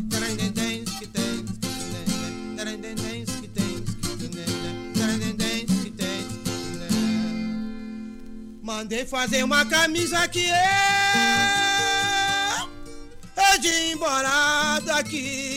taranguendens 0.09 0.91
que 0.99 1.07
tens, 1.07 1.49
taranguendens 2.57 3.31
que 3.39 3.47
tens, 3.49 3.85
taranguendens 4.97 5.71
que 5.83 5.91
tens. 5.91 6.27
Mandei 8.63 9.05
fazer 9.05 9.45
uma 9.45 9.67
camisa 9.67 10.27
que 10.29 10.47
eu 10.49 10.55
é 10.55 11.83
de 13.61 13.93
embora 13.93 14.81
daqui. 14.81 15.52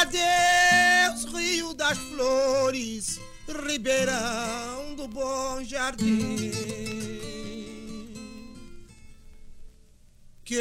Adeus, 0.00 1.24
Rio 1.32 1.72
das 1.72 1.96
Flores, 1.96 3.18
Ribeirão 3.66 4.94
do 4.94 5.08
Bom 5.08 5.64
Jardim. 5.64 6.52
Quem 10.44 10.60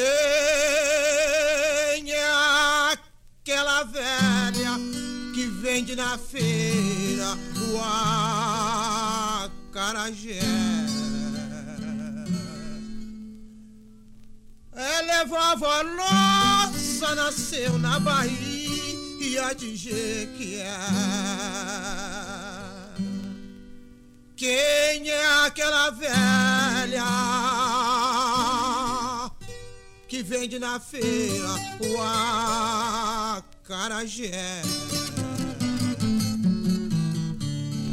é 2.12 2.94
aquela 2.94 3.84
velha 3.84 4.80
que 5.34 5.48
vende 5.48 5.98
na 5.98 6.18
feira 6.18 7.38
o 7.60 7.78
acarajé? 9.74 10.40
Ela 14.72 15.12
é 15.12 15.26
vovó 15.26 15.84
nossa, 15.84 17.16
nasceu 17.16 17.78
na 17.78 18.00
Bahia 18.00 18.55
de 19.58 19.76
Jequié. 19.76 20.78
Quem 24.36 25.10
é 25.10 25.46
aquela 25.46 25.90
velha 25.90 27.04
que 30.08 30.22
vende 30.22 30.60
na 30.60 30.80
feira 30.80 31.50
o 31.82 32.02
acarajé? 33.72 34.62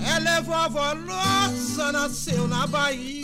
Ela 0.04 0.36
é 0.36 0.42
vovó 0.42 0.94
nossa, 0.94 1.92
nasceu 1.92 2.46
na 2.46 2.66
Bahia 2.66 3.22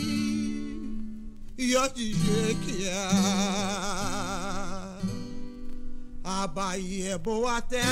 e 1.57 1.75
dizer 1.93 2.55
que 2.65 2.87
é. 2.87 4.38
A 6.31 6.45
Bahia 6.45 7.13
é 7.13 7.17
boa 7.17 7.59
terra, 7.59 7.89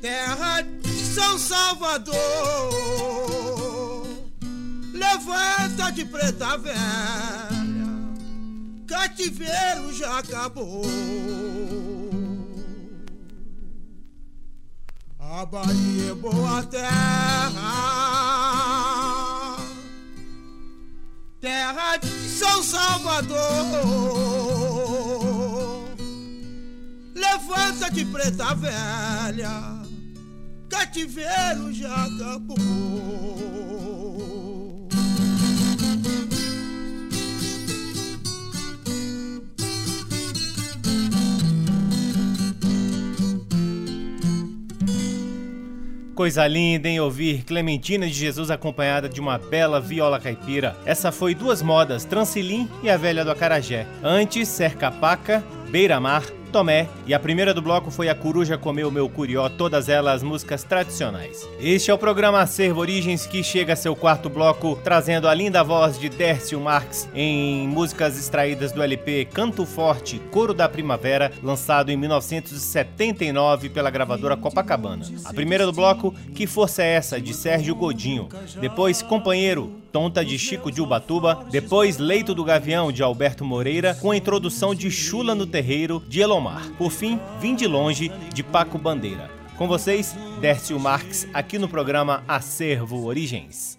terra 0.00 0.60
de 0.60 1.04
São 1.04 1.36
Salvador. 1.36 2.14
Levanta 4.94 5.90
de 5.90 6.04
preta 6.04 6.56
velha, 6.56 6.76
cativeiro 8.86 9.92
já 9.92 10.20
acabou. 10.20 10.84
A 15.18 15.44
Bahia 15.44 16.12
é 16.12 16.14
boa 16.14 16.62
terra, 16.62 18.05
terra 21.46 21.96
de 21.98 22.08
São 22.08 22.60
Salvador. 22.60 23.38
Levanta 27.14 27.88
de 27.88 28.04
preta 28.06 28.52
velha, 28.56 29.80
cativeiro 30.68 31.72
já 31.72 31.94
acabou. 32.06 33.85
Coisa 46.16 46.46
linda 46.46 46.88
em 46.88 46.98
ouvir 46.98 47.44
Clementina 47.44 48.06
de 48.06 48.14
Jesus 48.14 48.50
acompanhada 48.50 49.06
de 49.06 49.20
uma 49.20 49.36
bela 49.36 49.78
viola 49.78 50.18
caipira. 50.18 50.74
Essa 50.86 51.12
foi 51.12 51.34
duas 51.34 51.60
modas, 51.60 52.06
Transilim 52.06 52.66
e 52.82 52.88
a 52.88 52.96
Velha 52.96 53.22
do 53.22 53.30
Acarajé. 53.30 53.86
Antes, 54.02 54.48
Cerca 54.48 54.90
Paca, 54.90 55.44
Beira 55.68 56.00
Mar, 56.00 56.22
Tomé 56.56 56.88
e 57.06 57.12
a 57.12 57.20
primeira 57.20 57.52
do 57.52 57.60
bloco 57.60 57.90
foi 57.90 58.08
A 58.08 58.14
Coruja 58.14 58.56
Comeu 58.56 58.90
Meu 58.90 59.10
Curió, 59.10 59.46
todas 59.46 59.90
elas 59.90 60.22
músicas 60.22 60.64
tradicionais. 60.64 61.46
Este 61.60 61.90
é 61.90 61.94
o 61.94 61.98
programa 61.98 62.40
Acervo 62.40 62.80
Origens 62.80 63.26
que 63.26 63.44
chega 63.44 63.74
a 63.74 63.76
seu 63.76 63.94
quarto 63.94 64.30
bloco 64.30 64.78
trazendo 64.82 65.28
a 65.28 65.34
linda 65.34 65.62
voz 65.62 65.98
de 65.98 66.08
Dércio 66.08 66.58
Marx 66.58 67.10
em 67.14 67.68
músicas 67.68 68.18
extraídas 68.18 68.72
do 68.72 68.82
LP 68.82 69.26
Canto 69.26 69.66
Forte, 69.66 70.18
Coro 70.30 70.54
da 70.54 70.66
Primavera, 70.66 71.30
lançado 71.42 71.90
em 71.90 71.96
1979 71.98 73.68
pela 73.68 73.90
gravadora 73.90 74.34
Copacabana. 74.34 75.04
A 75.26 75.34
primeira 75.34 75.66
do 75.66 75.74
bloco, 75.74 76.14
Que 76.34 76.46
Força 76.46 76.82
é 76.82 76.94
Essa, 76.94 77.20
de 77.20 77.34
Sérgio 77.34 77.74
Godinho. 77.74 78.30
Depois, 78.58 79.02
Companheiro, 79.02 79.74
Tonta 79.96 80.22
de 80.22 80.38
Chico 80.38 80.70
de 80.70 80.82
Ubatuba, 80.82 81.46
depois 81.50 81.96
Leito 81.96 82.34
do 82.34 82.44
Gavião 82.44 82.92
de 82.92 83.02
Alberto 83.02 83.46
Moreira, 83.46 83.94
com 83.94 84.10
a 84.10 84.16
introdução 84.18 84.74
de 84.74 84.90
Chula 84.90 85.34
no 85.34 85.46
Terreiro 85.46 86.04
de 86.06 86.20
Elomar. 86.20 86.70
Por 86.76 86.90
fim, 86.90 87.18
Vim 87.40 87.54
de 87.54 87.66
Longe 87.66 88.12
de 88.34 88.42
Paco 88.42 88.76
Bandeira. 88.76 89.30
Com 89.56 89.66
vocês, 89.66 90.14
Dércio 90.38 90.78
Marques, 90.78 91.26
aqui 91.32 91.58
no 91.58 91.66
programa 91.66 92.22
Acervo 92.28 93.06
Origens. 93.06 93.78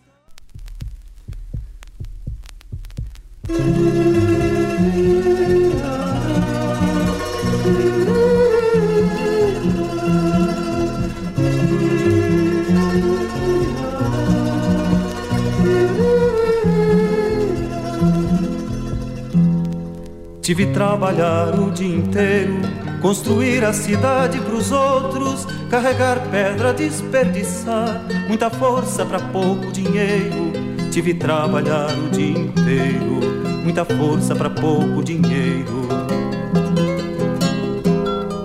Tive 20.48 20.68
trabalhar 20.68 21.60
o 21.60 21.70
dia 21.72 21.93
inteiro, 21.93 22.62
construir 23.02 23.66
a 23.66 23.74
cidade 23.74 24.39
pros 24.39 24.72
outros, 24.72 25.45
carregar 25.70 26.22
pedra, 26.32 26.74
desperdiçar, 26.74 28.02
muita 28.30 28.50
força 28.50 29.06
para 29.06 29.20
pouco 29.20 29.70
dinheiro. 29.74 30.54
Tive 30.89 31.16
trabalhar 31.16 31.89
o 31.89 32.10
dia 32.12 32.39
inteiro, 32.39 33.20
muita 33.62 33.84
força 33.84 34.34
para 34.38 34.50
pouco 34.50 35.04
dinheiro. 35.04 35.89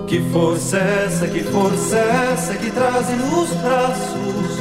Que 0.05 0.19
força 0.33 0.79
é 0.79 1.05
essa, 1.05 1.25
que 1.25 1.41
força 1.41 1.95
é 1.95 2.33
essa 2.33 2.53
que 2.55 2.69
traz 2.69 3.07
nos 3.11 3.49
braços? 3.61 4.59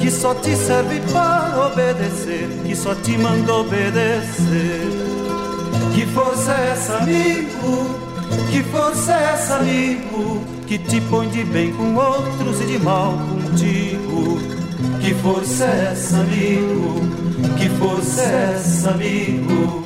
Que 0.00 0.10
só 0.10 0.34
te 0.34 0.56
serve 0.56 1.00
para 1.12 1.66
obedecer, 1.66 2.48
que 2.66 2.74
só 2.74 2.92
te 2.92 3.16
manda 3.16 3.54
obedecer. 3.54 5.03
Que 6.14 6.20
força 6.20 6.52
é 6.52 6.70
essa, 6.70 6.96
amigo? 6.98 8.00
Que 8.48 8.62
força 8.62 9.12
é 9.12 9.32
essa, 9.32 9.56
amigo? 9.56 10.44
Que 10.64 10.78
te 10.78 11.00
põe 11.00 11.28
de 11.28 11.42
bem 11.42 11.72
com 11.72 11.96
outros 11.96 12.60
e 12.60 12.66
de 12.66 12.78
mal 12.78 13.14
contigo. 13.18 14.38
Que 15.00 15.12
força 15.12 15.64
é 15.64 15.88
essa, 15.90 16.18
amigo? 16.18 17.00
Que 17.58 17.68
força 17.68 18.22
é 18.22 18.52
essa, 18.54 18.90
amigo? 18.90 19.83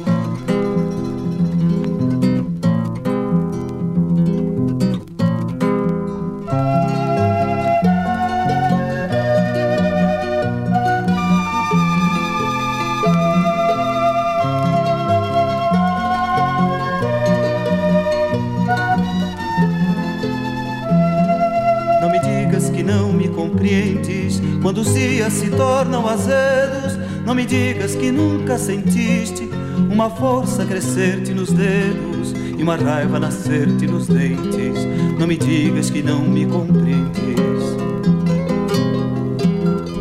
Azedos, 26.09 26.99
não 27.25 27.35
me 27.35 27.45
digas 27.45 27.95
que 27.95 28.11
nunca 28.11 28.59
sentiste 28.59 29.49
uma 29.91 30.11
força 30.11 30.65
crescer-te 30.65 31.33
nos 31.33 31.53
dedos 31.53 32.33
e 32.57 32.63
uma 32.63 32.77
raiva 32.77 33.21
nascer-te 33.21 33.87
nos 33.87 34.07
dentes. 34.07 34.85
Não 35.19 35.27
me 35.27 35.37
digas 35.37 35.91
que 35.91 36.03
não 36.03 36.21
me 36.21 36.47
compreendes. 36.47 37.29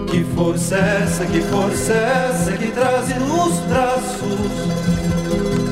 Que 0.09 0.23
força 0.35 0.75
é 0.75 1.03
essa, 1.03 1.25
que 1.25 1.41
força 1.41 1.93
é 1.93 2.29
essa 2.29 2.51
que 2.53 2.67
traz 2.71 3.09
nos 3.19 3.59
braços? 3.67 4.67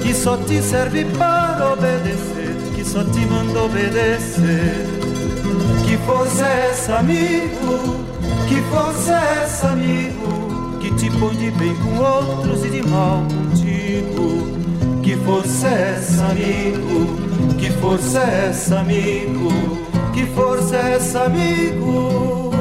Que 0.02 0.14
só 0.14 0.38
te 0.38 0.62
serve 0.62 1.06
para 1.18 1.74
obedecer, 1.74 2.56
que 2.76 2.84
só 2.84 3.04
te 3.04 3.20
manda 3.26 3.64
obedecer. 3.64 4.86
Que 5.86 5.98
força 6.06 6.46
é 6.46 6.70
essa, 6.72 6.98
amigo? 6.98 8.06
Que 8.48 8.62
força 8.70 9.14
é 9.14 9.44
essa, 9.44 9.70
amigo, 9.70 10.25
põe 11.20 11.36
de 11.36 11.52
bem 11.52 11.76
com 11.76 11.98
outros 11.98 12.66
e 12.66 12.70
de 12.70 12.82
mal 12.88 13.24
contigo? 13.24 15.02
Que 15.02 15.16
força 15.18 15.68
é 15.68 15.96
essa, 15.98 16.26
amigo? 16.26 17.56
Que 17.58 17.70
força 17.72 18.20
é 18.20 18.48
essa, 18.50 18.80
amigo? 18.80 19.50
Que 20.14 20.26
força 20.28 20.76
é 20.76 20.94
essa, 20.94 21.24
amigo? 21.24 22.55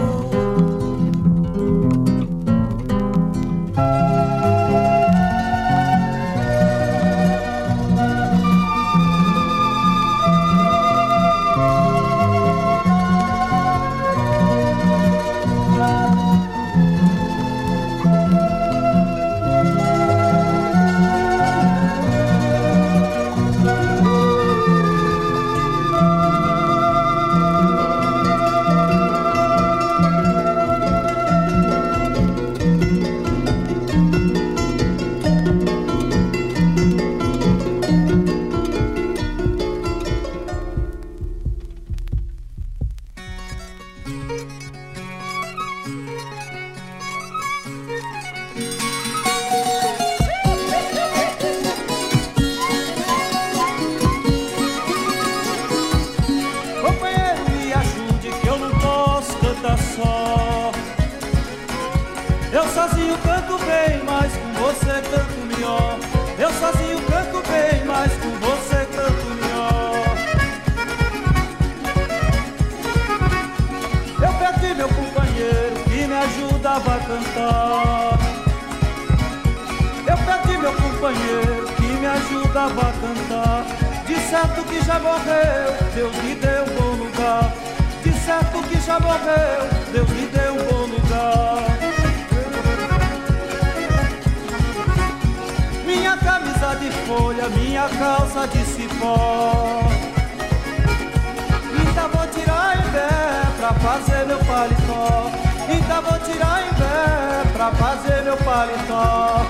Paletó. 104.85 105.31
Então 105.69 106.03
vou 106.03 106.19
tirar 106.21 106.63
em 106.63 106.75
pé 106.75 107.53
pra 107.53 107.71
fazer 107.73 108.23
meu 108.23 108.37
paletó. 108.39 109.47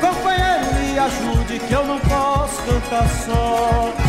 Companheiro, 0.00 0.74
me 0.74 0.98
ajude 0.98 1.58
que 1.60 1.72
eu 1.72 1.84
não 1.84 1.98
posso 2.00 2.62
cantar 2.62 3.08
só. 3.24 4.07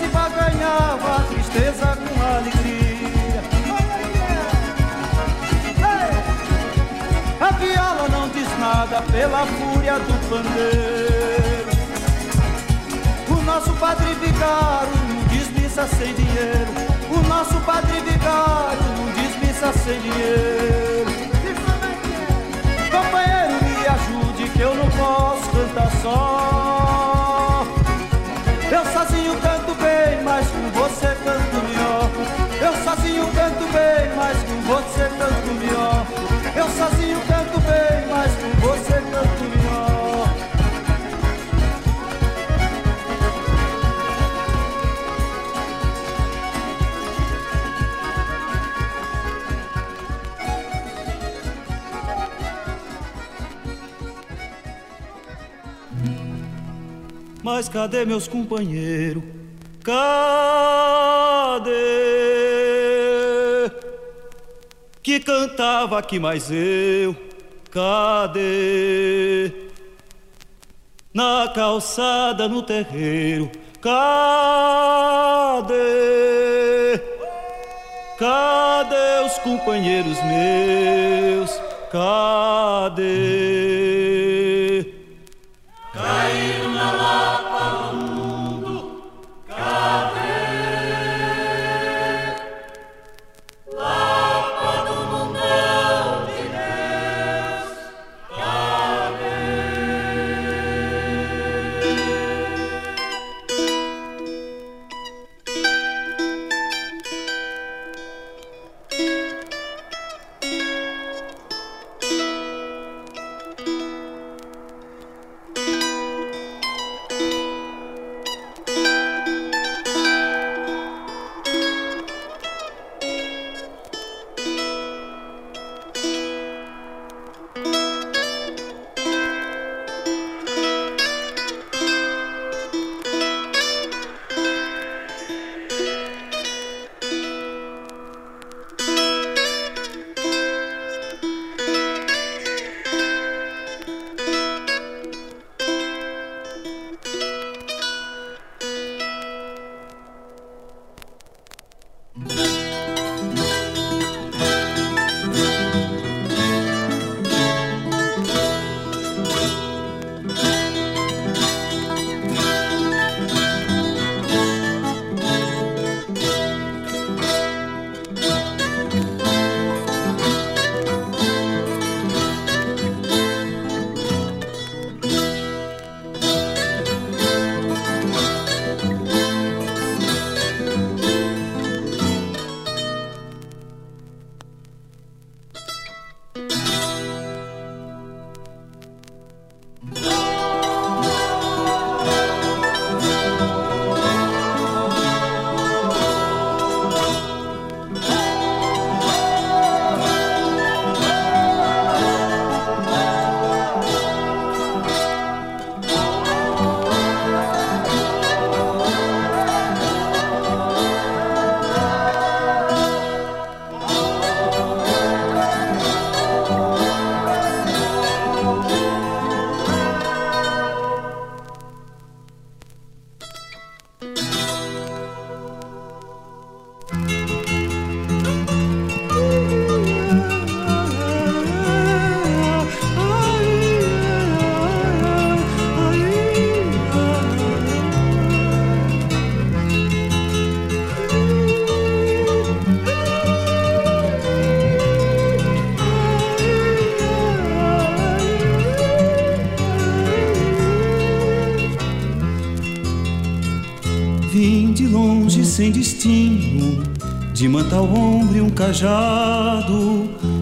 Se 0.00 0.06
baganhava 0.08 1.16
a 1.16 1.20
tristeza 1.28 1.96
com 1.96 2.22
alegria! 2.22 3.42
A 7.40 7.50
viola 7.52 8.08
não 8.08 8.28
diz 8.30 8.48
nada 8.58 9.02
pela 9.12 9.46
fúria 9.46 9.98
do 9.98 10.28
pandeiro 10.28 11.70
O 13.28 13.42
nosso 13.42 13.72
padre 13.74 14.14
vigário 14.14 14.96
não 15.08 15.22
diz 15.28 15.48
missa 15.50 15.86
sem 15.86 16.14
dinheiro 16.14 16.90
o 17.12 17.28
nosso 17.28 17.58
padre 17.62 18.00
vigário 18.00 18.78
não 18.96 19.12
diz 19.14 19.36
missa 19.42 19.72
sem 19.72 20.00
dinheiro. 20.00 21.10
Companheiro, 22.88 23.64
me 23.64 23.86
ajude 23.88 24.48
que 24.50 24.60
eu 24.60 24.74
não 24.76 24.88
posso 24.90 25.50
cantar 25.50 25.90
só. 26.00 27.66
Eu 28.70 28.92
sozinho 28.92 29.39
canto 31.24 31.56
melhor. 31.66 32.10
Eu 32.60 32.84
sozinho 32.84 33.26
canto 33.32 33.64
bem, 33.72 34.16
mas 34.16 34.36
com 34.42 34.60
você 34.62 35.08
canto 35.18 35.54
melhor. 35.58 36.06
Eu 36.56 36.68
sozinho 36.68 37.20
canto 37.26 37.60
bem, 37.60 38.08
mas 38.08 38.32
com 38.34 38.50
você 38.60 38.92
canto 38.92 39.44
melhor. 39.44 39.60
Mas 57.42 57.68
cadê 57.68 58.04
meus 58.04 58.28
companheiros? 58.28 59.39
Cadê? 59.82 61.70
Que 65.02 65.18
cantava 65.20 65.98
aqui 65.98 66.18
mais 66.18 66.50
eu? 66.50 67.16
Cadê? 67.70 69.50
Na 71.14 71.50
calçada, 71.54 72.46
no 72.46 72.62
terreiro, 72.62 73.50
cadê? 73.80 75.70
Cadê 78.18 79.24
os 79.26 79.38
companheiros 79.38 80.18
meus? 80.24 81.58
Cadê? 81.90 83.89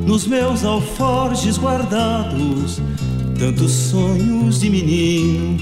Nos 0.06 0.26
meus 0.26 0.64
alforjes 0.64 1.56
guardados, 1.56 2.80
tantos 3.38 3.72
sonhos 3.72 4.60
de 4.60 4.68
menino. 4.68 5.58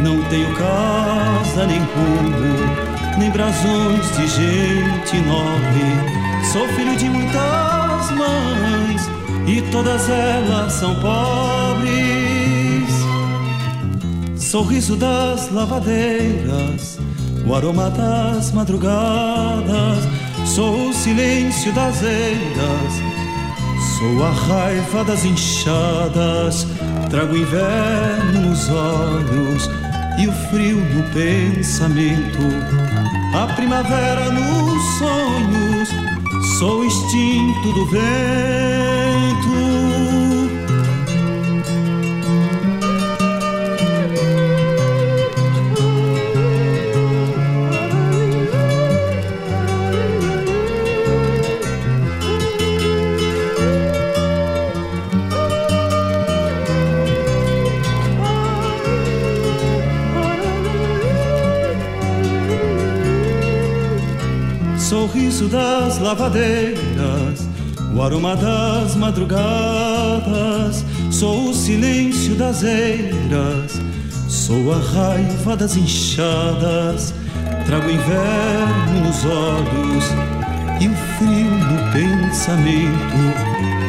Não 0.00 0.22
tenho 0.30 0.54
casa 0.54 1.66
nem 1.66 1.78
rumo, 1.78 3.18
nem 3.18 3.30
brasões 3.30 4.16
de 4.16 4.26
gente 4.26 5.16
nobre. 5.26 6.50
Sou 6.52 6.66
filho 6.68 6.96
de 6.96 7.08
muitas 7.08 8.10
mães 8.12 9.10
e 9.46 9.60
todas 9.70 10.08
elas 10.08 10.72
são 10.72 10.94
pobres 10.94 12.42
sorriso 14.52 14.96
das 14.96 15.50
lavadeiras, 15.50 16.98
o 17.46 17.54
aroma 17.54 17.88
das 17.88 18.52
madrugadas, 18.52 20.04
sou 20.44 20.88
o 20.88 20.92
silêncio 20.92 21.72
das 21.72 22.02
eiras, 22.02 22.92
sou 23.98 24.24
a 24.24 24.30
raiva 24.30 25.04
das 25.04 25.24
inchadas, 25.24 26.66
trago 27.10 27.36
inverno 27.36 28.48
nos 28.48 28.68
olhos 28.68 29.70
e 30.18 30.28
o 30.28 30.32
frio 30.50 30.76
no 30.76 31.02
pensamento, 31.10 32.38
a 33.34 33.46
primavera 33.54 34.30
nos 34.30 34.82
sonhos, 34.98 35.88
sou 36.58 36.80
o 36.80 36.84
instinto 36.84 37.72
do 37.72 37.86
vento. 37.86 39.01
Sorriso 65.32 65.48
das 65.48 65.98
lavadeiras, 65.98 67.48
o 67.94 68.02
aroma 68.02 68.36
das 68.36 68.94
madrugadas, 68.96 70.84
sou 71.10 71.48
o 71.48 71.54
silêncio 71.54 72.34
das 72.34 72.62
eiras, 72.62 73.80
sou 74.28 74.72
a 74.72 74.76
raiva 74.76 75.56
das 75.56 75.74
inchadas, 75.76 77.14
trago 77.64 77.88
o 77.88 77.90
inverno 77.90 79.06
nos 79.06 79.24
olhos 79.24 80.04
e 80.80 80.88
o 80.88 80.94
frio 81.16 81.50
no 81.50 81.92
pensamento, 81.92 83.16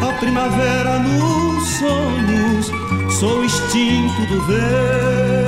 a 0.02 0.14
primavera 0.20 1.00
nos 1.00 1.68
sonhos, 1.68 2.72
sou 3.20 3.40
o 3.40 3.46
instinto 3.46 4.26
do 4.28 4.42
vento. 4.46 5.43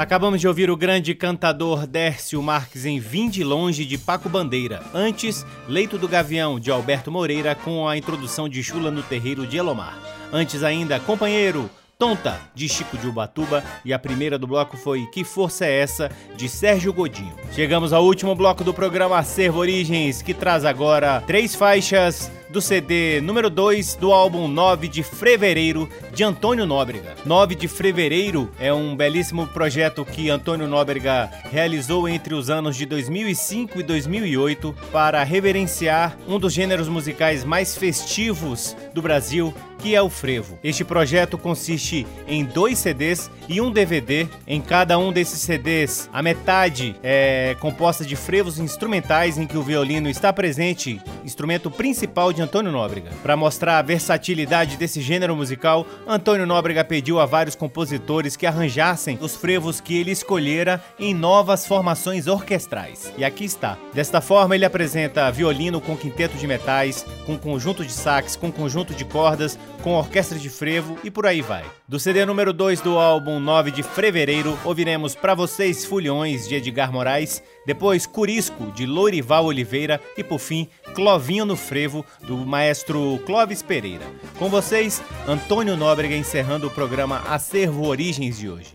Acabamos 0.00 0.40
de 0.40 0.48
ouvir 0.48 0.70
o 0.70 0.78
grande 0.78 1.14
cantador 1.14 1.86
Dércio 1.86 2.42
Marques 2.42 2.86
em 2.86 2.98
Vim 2.98 3.28
de 3.28 3.44
Longe 3.44 3.84
de 3.84 3.98
Paco 3.98 4.30
Bandeira. 4.30 4.82
Antes, 4.94 5.44
Leito 5.68 5.98
do 5.98 6.08
Gavião 6.08 6.58
de 6.58 6.70
Alberto 6.70 7.10
Moreira 7.12 7.54
com 7.54 7.86
a 7.86 7.98
introdução 7.98 8.48
de 8.48 8.62
Chula 8.64 8.90
no 8.90 9.02
Terreiro 9.02 9.46
de 9.46 9.58
Elomar. 9.58 9.98
Antes 10.32 10.62
ainda, 10.62 10.98
Companheiro, 10.98 11.68
Tonta, 11.98 12.40
de 12.54 12.66
Chico 12.66 12.96
de 12.96 13.06
Ubatuba, 13.06 13.62
e 13.84 13.92
a 13.92 13.98
primeira 13.98 14.38
do 14.38 14.46
bloco 14.46 14.74
foi 14.74 15.04
Que 15.12 15.22
Força 15.22 15.66
é 15.66 15.80
Essa, 15.80 16.10
de 16.34 16.48
Sérgio 16.48 16.94
Godinho. 16.94 17.34
Chegamos 17.52 17.92
ao 17.92 18.02
último 18.02 18.34
bloco 18.34 18.64
do 18.64 18.72
programa 18.72 19.18
Acervo 19.18 19.58
Origens, 19.58 20.22
que 20.22 20.32
traz 20.32 20.64
agora 20.64 21.22
três 21.26 21.54
faixas 21.54 22.32
do 22.50 22.60
CD 22.60 23.20
número 23.20 23.48
2 23.48 23.94
do 23.94 24.12
álbum 24.12 24.48
9 24.48 24.88
de 24.88 25.02
Fevereiro 25.02 25.88
de 26.12 26.24
Antônio 26.24 26.66
Nóbrega. 26.66 27.14
9 27.24 27.54
de 27.54 27.68
Fevereiro 27.68 28.50
é 28.58 28.72
um 28.72 28.96
belíssimo 28.96 29.46
projeto 29.46 30.04
que 30.04 30.28
Antônio 30.28 30.66
Nóbrega 30.66 31.30
realizou 31.50 32.08
entre 32.08 32.34
os 32.34 32.50
anos 32.50 32.76
de 32.76 32.84
2005 32.86 33.78
e 33.78 33.82
2008 33.82 34.74
para 34.90 35.22
reverenciar 35.22 36.16
um 36.26 36.38
dos 36.38 36.52
gêneros 36.52 36.88
musicais 36.88 37.44
mais 37.44 37.76
festivos 37.76 38.76
do 38.92 39.00
Brasil, 39.00 39.54
que 39.78 39.94
é 39.94 40.02
o 40.02 40.10
frevo. 40.10 40.58
Este 40.62 40.84
projeto 40.84 41.38
consiste 41.38 42.06
em 42.26 42.44
dois 42.44 42.78
CDs 42.78 43.30
e 43.48 43.60
um 43.60 43.70
DVD. 43.70 44.28
Em 44.46 44.60
cada 44.60 44.98
um 44.98 45.12
desses 45.12 45.40
CDs, 45.40 46.08
a 46.12 46.22
metade 46.22 46.96
é 47.02 47.56
composta 47.60 48.04
de 48.04 48.16
frevos 48.16 48.58
instrumentais 48.58 49.38
em 49.38 49.46
que 49.46 49.56
o 49.56 49.62
violino 49.62 50.08
está 50.08 50.32
presente, 50.32 51.00
instrumento 51.24 51.70
principal 51.70 52.32
de 52.32 52.39
de 52.40 52.44
Antônio 52.44 52.72
Nóbrega. 52.72 53.10
Para 53.22 53.36
mostrar 53.36 53.78
a 53.78 53.82
versatilidade 53.82 54.78
desse 54.78 55.02
gênero 55.02 55.36
musical, 55.36 55.86
Antônio 56.06 56.46
Nóbrega 56.46 56.82
pediu 56.82 57.20
a 57.20 57.26
vários 57.26 57.54
compositores 57.54 58.34
que 58.34 58.46
arranjassem 58.46 59.18
os 59.20 59.36
frevos 59.36 59.78
que 59.78 59.98
ele 59.98 60.10
escolhera 60.10 60.82
em 60.98 61.12
novas 61.12 61.66
formações 61.66 62.26
orquestrais. 62.26 63.12
E 63.18 63.24
aqui 63.24 63.44
está. 63.44 63.76
Desta 63.92 64.22
forma, 64.22 64.54
ele 64.54 64.64
apresenta 64.64 65.30
violino 65.30 65.80
com 65.82 65.96
quinteto 65.96 66.38
de 66.38 66.46
metais, 66.46 67.04
com 67.26 67.36
conjunto 67.36 67.84
de 67.84 67.92
sax, 67.92 68.36
com 68.36 68.50
conjunto 68.50 68.94
de 68.94 69.04
cordas, 69.04 69.58
com 69.82 69.94
orquestra 69.94 70.38
de 70.38 70.48
frevo 70.48 70.98
e 71.04 71.10
por 71.10 71.26
aí 71.26 71.42
vai. 71.42 71.64
Do 71.86 71.98
CD 71.98 72.24
número 72.24 72.52
2 72.52 72.80
do 72.80 72.98
álbum 72.98 73.38
9 73.38 73.70
de 73.70 73.82
Fevereiro, 73.82 74.58
ouviremos 74.64 75.14
Pra 75.14 75.34
Vocês 75.34 75.84
Fulhões 75.84 76.48
de 76.48 76.54
Edgar 76.54 76.92
Moraes, 76.92 77.42
depois 77.70 78.04
Curisco 78.04 78.72
de 78.72 78.84
Lourival 78.84 79.44
Oliveira 79.44 80.00
e 80.16 80.24
por 80.24 80.40
fim 80.40 80.66
Clovinho 80.92 81.44
no 81.44 81.54
Frevo 81.54 82.04
do 82.26 82.36
maestro 82.38 83.20
Clóvis 83.24 83.62
Pereira. 83.62 84.04
Com 84.40 84.48
vocês, 84.48 85.00
Antônio 85.24 85.76
Nóbrega 85.76 86.16
encerrando 86.16 86.66
o 86.66 86.70
programa 86.70 87.22
Acervo 87.28 87.86
Origens 87.86 88.36
de 88.40 88.50
hoje. 88.50 88.74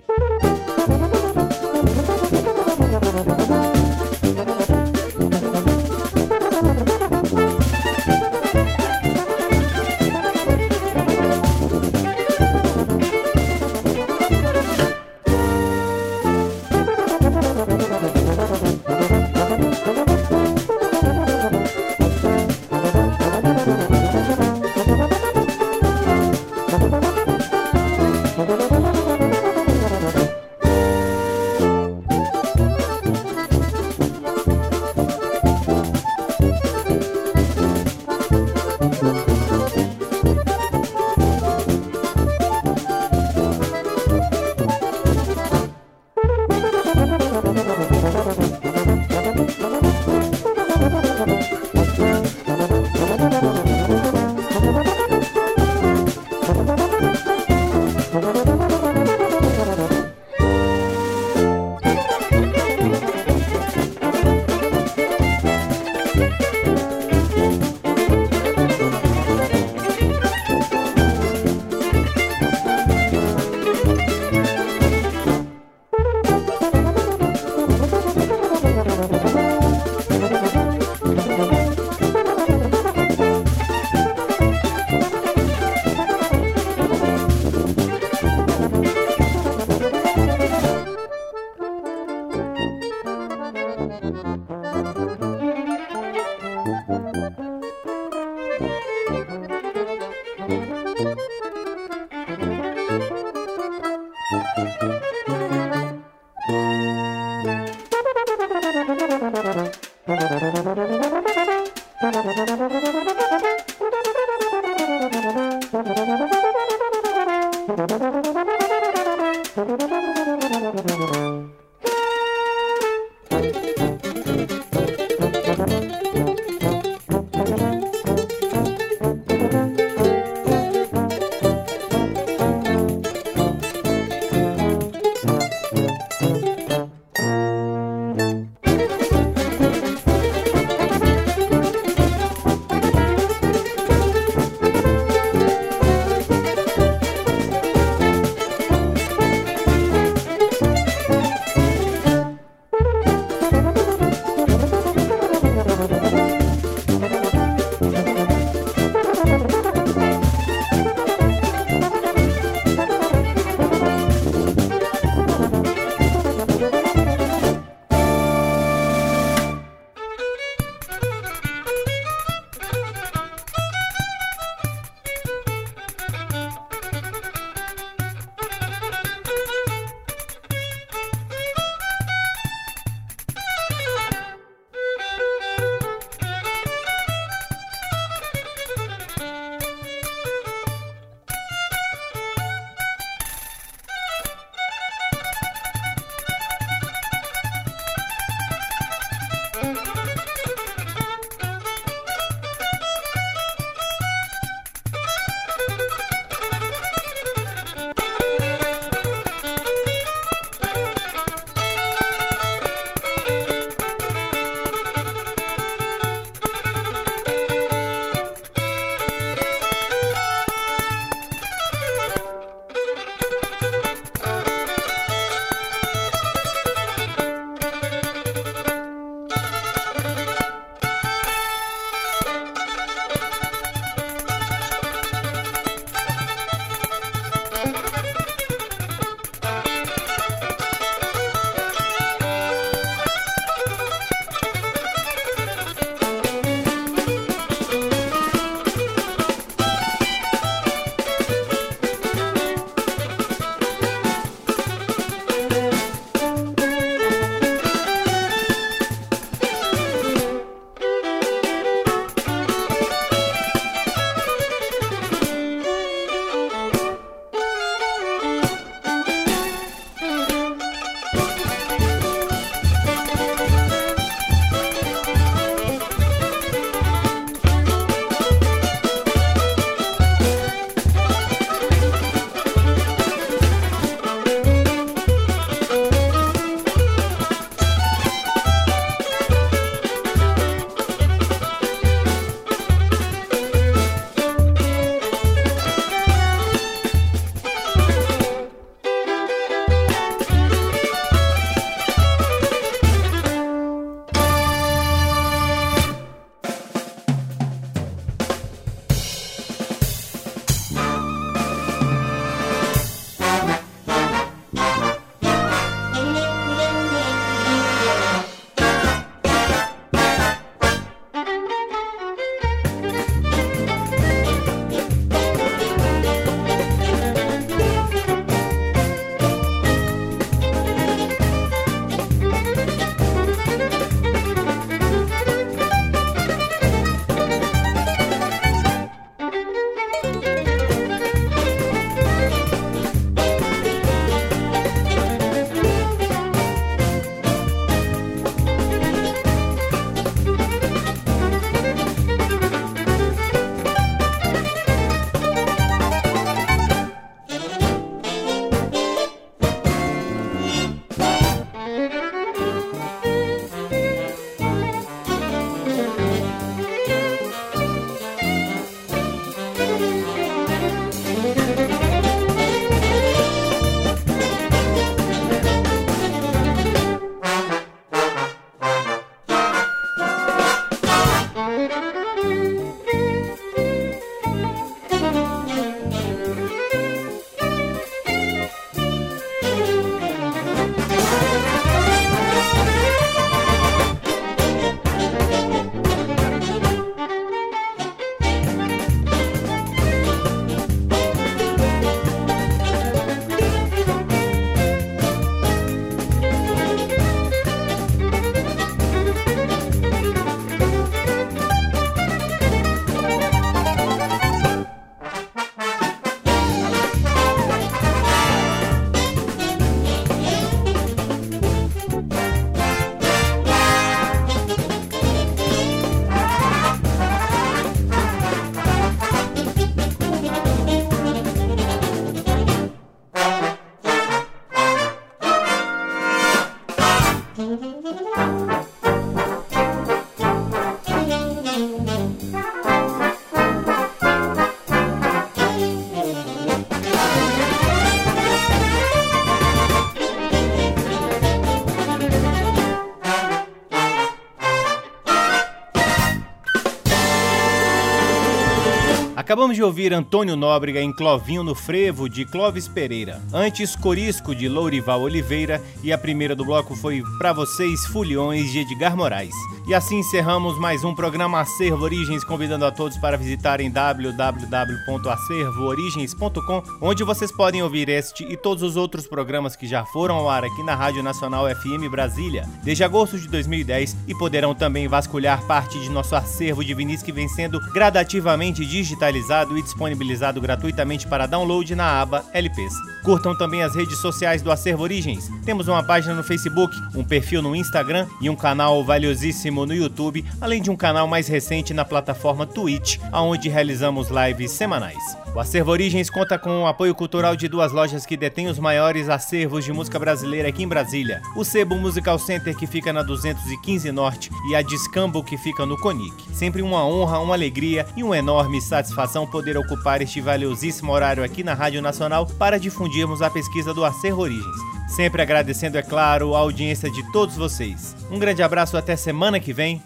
Acabamos 459.26 459.56
de 459.56 459.64
ouvir 459.64 459.92
Antônio 459.92 460.36
Nóbrega 460.36 460.80
em 460.80 460.94
Clovinho 460.94 461.42
no 461.42 461.56
Frevo, 461.56 462.08
de 462.08 462.26
Clóvis 462.26 462.68
Pereira. 462.68 463.20
Antes, 463.34 463.76
Corisco, 463.76 464.36
de 464.36 464.48
Lourival 464.48 465.02
Oliveira. 465.02 465.60
E 465.82 465.92
a 465.92 465.98
primeira 465.98 466.36
do 466.36 466.46
bloco 466.46 466.76
foi 466.76 467.02
Pra 467.18 467.34
Vocês, 467.34 467.88
Fulhões, 467.88 468.52
de 468.52 468.60
Edgar 468.60 468.96
Moraes. 468.96 469.34
E 469.68 469.74
assim 469.74 469.98
encerramos 469.98 470.60
mais 470.60 470.84
um 470.84 470.94
programa 470.94 471.40
Acervo 471.40 471.86
Origens, 471.86 472.24
convidando 472.24 472.66
a 472.66 472.72
todos 472.72 473.00
para 473.00 473.18
visitarem 473.18 473.72
www.acervoorigens.com, 473.72 476.64
onde 476.80 477.04
vocês 477.04 477.32
podem 477.32 477.64
ouvir 477.64 477.90
este 477.90 478.32
e 478.32 478.38
todos 478.38 478.62
os 478.62 478.76
outros 478.76 479.08
programas 479.08 479.56
que 479.56 479.66
já 479.66 479.84
foram 479.88 480.18
ao 480.18 480.30
ar 480.30 480.46
aqui 480.46 480.62
na 480.62 480.76
Rádio 480.76 481.02
Nacional 481.02 481.48
FM 481.48 481.90
Brasília, 481.90 482.48
desde 482.64 482.84
agosto 482.84 483.18
de 483.18 483.28
2010, 483.28 483.98
e 484.08 484.14
poderão 484.14 484.54
também 484.54 484.88
vasculhar 484.88 485.42
parte 485.48 485.80
de 485.80 485.90
nosso 485.90 486.16
acervo 486.16 486.64
de 486.64 486.76
vinis 486.76 487.02
que 487.02 487.12
vem 487.12 487.28
sendo 487.28 487.60
gradativamente 487.74 488.64
digitalizado 488.64 489.16
e 489.30 489.62
disponibilizado 489.62 490.40
gratuitamente 490.40 491.08
para 491.08 491.26
download 491.26 491.74
na 491.76 492.00
aba 492.00 492.24
LPs. 492.32 492.74
Curtam 493.04 493.36
também 493.36 493.64
as 493.64 493.76
redes 493.76 493.98
sociais 493.98 494.42
do 494.42 494.52
Acervo 494.52 494.84
Origens. 494.84 495.30
Temos 495.44 495.68
uma 495.68 495.84
página 495.84 496.14
no 496.14 496.24
Facebook, 496.24 496.76
um 496.96 497.04
perfil 497.04 497.42
no 497.42 497.56
Instagram 497.56 498.08
e 498.22 498.30
um 498.30 498.36
canal 498.36 498.84
valiosíssimo 498.84 499.66
no 499.66 499.74
YouTube, 499.74 500.24
além 500.40 500.62
de 500.62 500.70
um 500.70 500.76
canal 500.76 501.08
mais 501.08 501.28
recente 501.28 501.74
na 501.74 501.84
plataforma 501.84 502.46
Twitch, 502.46 502.98
onde 503.12 503.50
realizamos 503.50 504.10
lives 504.10 504.52
semanais. 504.52 505.18
O 505.34 505.40
Acervo 505.40 505.72
Origens 505.72 506.10
conta 506.10 506.40
com 506.40 506.64
o 506.64 506.68
apoio 506.68 506.96
cultural 506.96 507.36
de 507.36 507.48
duas 507.48 507.72
lojas 507.72 508.06
que 508.06 508.16
detêm 508.16 508.48
os 508.48 508.60
maiores 508.60 509.10
acervos 509.10 509.66
de 509.66 509.74
música 509.74 510.00
brasileira 510.00 510.50
aqui 510.50 510.64
em 510.64 510.68
Brasília. 510.68 511.22
O 511.36 511.44
Sebo 511.44 511.76
Musical 511.76 512.18
Center, 512.18 512.56
que 512.56 512.66
fica 512.66 512.94
na 512.94 513.04
215 513.04 513.92
Norte, 513.92 514.30
e 514.50 514.56
a 514.56 514.62
Discambo, 514.62 515.24
que 515.24 515.38
fica 515.38 515.66
no 515.66 515.78
Conic. 515.78 516.16
Sempre 516.34 516.62
uma 516.62 516.86
honra, 516.86 517.20
uma 517.20 517.34
alegria 517.34 517.86
e 517.98 518.04
uma 518.04 518.18
enorme 518.18 518.62
satisfação 518.62 519.05
poder 519.26 519.58
ocupar 519.58 520.02
este 520.02 520.20
valiosíssimo 520.20 520.92
horário 520.92 521.24
aqui 521.24 521.44
na 521.44 521.54
Rádio 521.54 521.82
Nacional 521.82 522.26
para 522.26 522.60
difundirmos 522.60 523.22
a 523.22 523.30
pesquisa 523.30 523.74
do 523.74 523.86
Acervo 523.86 524.22
Origens. 524.22 524.56
Sempre 524.88 525.22
agradecendo, 525.22 525.78
é 525.78 525.82
claro, 525.82 526.36
a 526.36 526.40
audiência 526.40 526.90
de 526.90 527.04
todos 527.12 527.36
vocês. 527.36 527.96
Um 528.10 528.20
grande 528.20 528.42
abraço 528.42 528.78
até 528.78 528.96
semana 528.96 529.40
que 529.40 529.54
vem. 529.54 529.82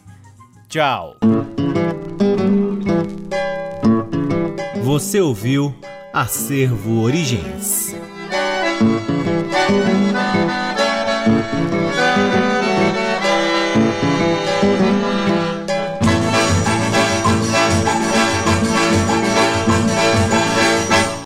Tchau. 0.68 1.18
Você 4.84 5.20
ouviu 5.20 5.76
Acervo 6.14 7.02
Origens. 7.02 7.96